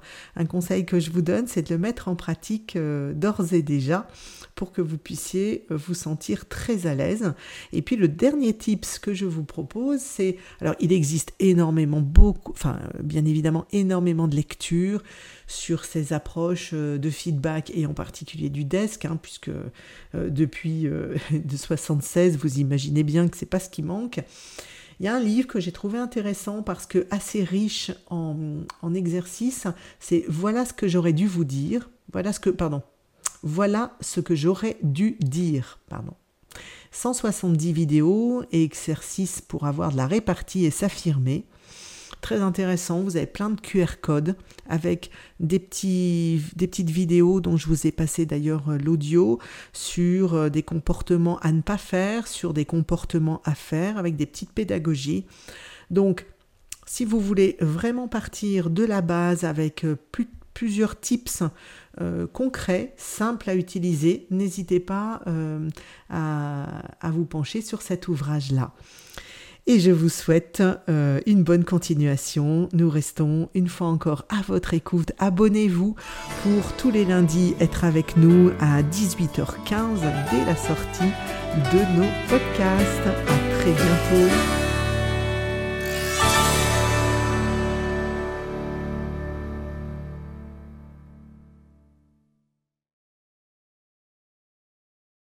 conseil 0.49 0.87
que 0.87 1.01
je 1.01 1.11
vous 1.11 1.23
donne, 1.23 1.47
c'est 1.47 1.69
de 1.69 1.75
le 1.75 1.79
mettre 1.79 2.09
en 2.09 2.15
pratique 2.15 2.77
euh, 2.77 3.13
d'ores 3.13 3.53
et 3.53 3.63
déjà 3.63 4.09
pour 4.55 4.73
que 4.73 4.81
vous 4.81 4.97
puissiez 4.97 5.67
euh, 5.71 5.77
vous 5.77 5.95
sentir 5.95 6.49
très 6.49 6.87
à 6.87 6.95
l'aise. 6.95 7.35
Et 7.73 7.83
puis 7.83 7.97
le 7.97 8.09
dernier 8.09 8.55
tips 8.55 8.99
que 8.99 9.13
je 9.13 9.27
vous 9.27 9.45
propose, 9.45 10.01
c'est, 10.01 10.37
alors 10.61 10.77
il 10.81 10.93
existe 10.93 11.35
énormément, 11.41 12.01
beaucoup, 12.01 12.53
enfin 12.53 12.79
bien 13.03 13.25
évidemment 13.25 13.67
énormément 13.73 14.29
de 14.29 14.37
lectures, 14.37 15.03
sur 15.47 15.85
ces 15.85 16.13
approches 16.13 16.71
euh, 16.73 16.99
de 16.99 17.11
feedback 17.11 17.71
et 17.75 17.87
en 17.87 17.95
particulier 17.95 18.49
du 18.49 18.65
desk, 18.65 19.05
hein, 19.05 19.16
puisque 19.17 19.49
euh, 19.49 19.71
depuis 20.15 20.87
euh, 20.87 21.15
de 21.33 21.57
76, 21.57 22.37
vous 22.39 22.59
imaginez 22.59 23.03
bien 23.03 23.29
que 23.29 23.37
c'est 23.37 23.47
pas 23.47 23.61
ce 23.61 23.71
qui 23.71 23.83
manque. 23.83 24.21
Il 24.99 25.05
y 25.05 25.09
a 25.09 25.15
un 25.15 25.21
livre 25.21 25.47
que 25.47 25.61
j'ai 25.61 25.73
trouvé 25.73 25.99
intéressant 25.99 26.63
parce 26.63 26.87
que 26.87 27.07
assez 27.11 27.45
riche 27.45 27.91
en, 28.09 28.37
en 28.81 28.95
exercices, 28.95 29.67
c'est 30.01 30.25
Voilà 30.29 30.65
ce 30.65 30.73
que 30.73 30.89
j'aurais 30.89 31.13
dû 31.13 31.27
vous 31.27 31.45
dire. 31.45 31.91
Voilà 32.13 32.33
ce 32.33 32.41
que, 32.41 32.51
pardon, 32.51 32.83
voilà 33.43 33.97
ce 34.01 34.21
que 34.21 34.35
j'aurais 34.35 34.79
dû 34.83 35.17
dire, 35.21 35.79
pardon. 35.89 36.15
170 36.93 37.73
vidéos 37.73 38.43
et 38.53 38.63
exercices 38.63 39.43
pour 39.43 39.67
avoir 39.67 39.93
de 39.93 39.99
la 39.99 40.07
répartie 40.07 40.65
et 40.65 40.71
s'affirmer 40.71 41.45
très 42.27 42.41
intéressant. 42.41 43.03
Vous 43.03 43.17
avez 43.17 43.27
plein 43.27 43.51
de 43.51 43.61
QR 43.61 44.01
codes 44.03 44.35
avec 44.69 45.13
des, 45.39 45.61
petits, 45.61 46.43
des 46.57 46.67
petites 46.67 46.91
vidéos 46.91 47.41
dont 47.41 47.57
je 47.57 47.69
vous 47.69 47.87
ai 47.87 47.93
passé 47.93 48.27
d'ailleurs 48.27 48.69
euh, 48.69 48.79
l'audio 48.79 49.39
sur 49.73 50.35
euh, 50.35 50.49
des 50.49 50.65
comportements 50.65 51.39
à 51.39 51.53
ne 51.53 51.61
pas 51.61 51.79
faire, 51.79 52.27
sur 52.27 52.53
des 52.53 52.65
comportements 52.65 53.43
à 53.45 53.55
faire 53.55 53.97
avec 53.97 54.17
des 54.17 54.27
petites 54.27 54.51
pédagogies. 54.51 55.25
Donc, 55.93 56.27
si 56.85 57.05
vous 57.05 57.21
voulez 57.21 57.57
vraiment 57.61 58.09
partir 58.09 58.71
de 58.71 58.83
la 58.83 59.03
base 59.03 59.45
avec 59.45 59.85
euh, 59.85 59.95
plusieurs 60.53 60.99
tips 60.99 61.45
concrets, 62.33 62.93
simples 62.97 63.51
à 63.51 63.55
utiliser, 63.55 64.27
n'hésitez 64.31 64.81
pas 64.81 65.23
à, 66.11 67.11
vous 67.11 67.25
pencher 67.25 67.63
sur 67.63 67.83
cet 67.83 68.09
ouvrage-là. 68.09 68.73
Et 69.69 69.81
je 69.81 69.91
vous 69.91 70.09
souhaite 70.09 70.63
euh, 70.89 71.19
une 71.27 71.43
bonne 71.43 71.65
continuation. 71.65 72.69
Nous 72.73 72.89
restons 72.89 73.49
une 73.55 73.67
fois 73.69 73.89
encore 73.89 74.25
à 74.29 74.41
votre 74.47 74.75
écoute. 74.75 75.11
Abonnez-vous 75.19 75.97
pour 76.45 76.73
tous 76.77 76.93
les 76.93 77.05
lundis 77.05 77.57
être 77.59 77.85
avec 77.85 78.17
nous 78.17 78.53
à 78.61 78.83
18h15 78.83 80.03
dès 80.31 80.45
la 80.45 80.55
sortie 80.55 81.13
de 81.73 81.99
nos 81.99 82.09
podcasts. 82.29 83.07
À 83.07 83.59
très 83.59 83.73
bientôt. 83.73 84.66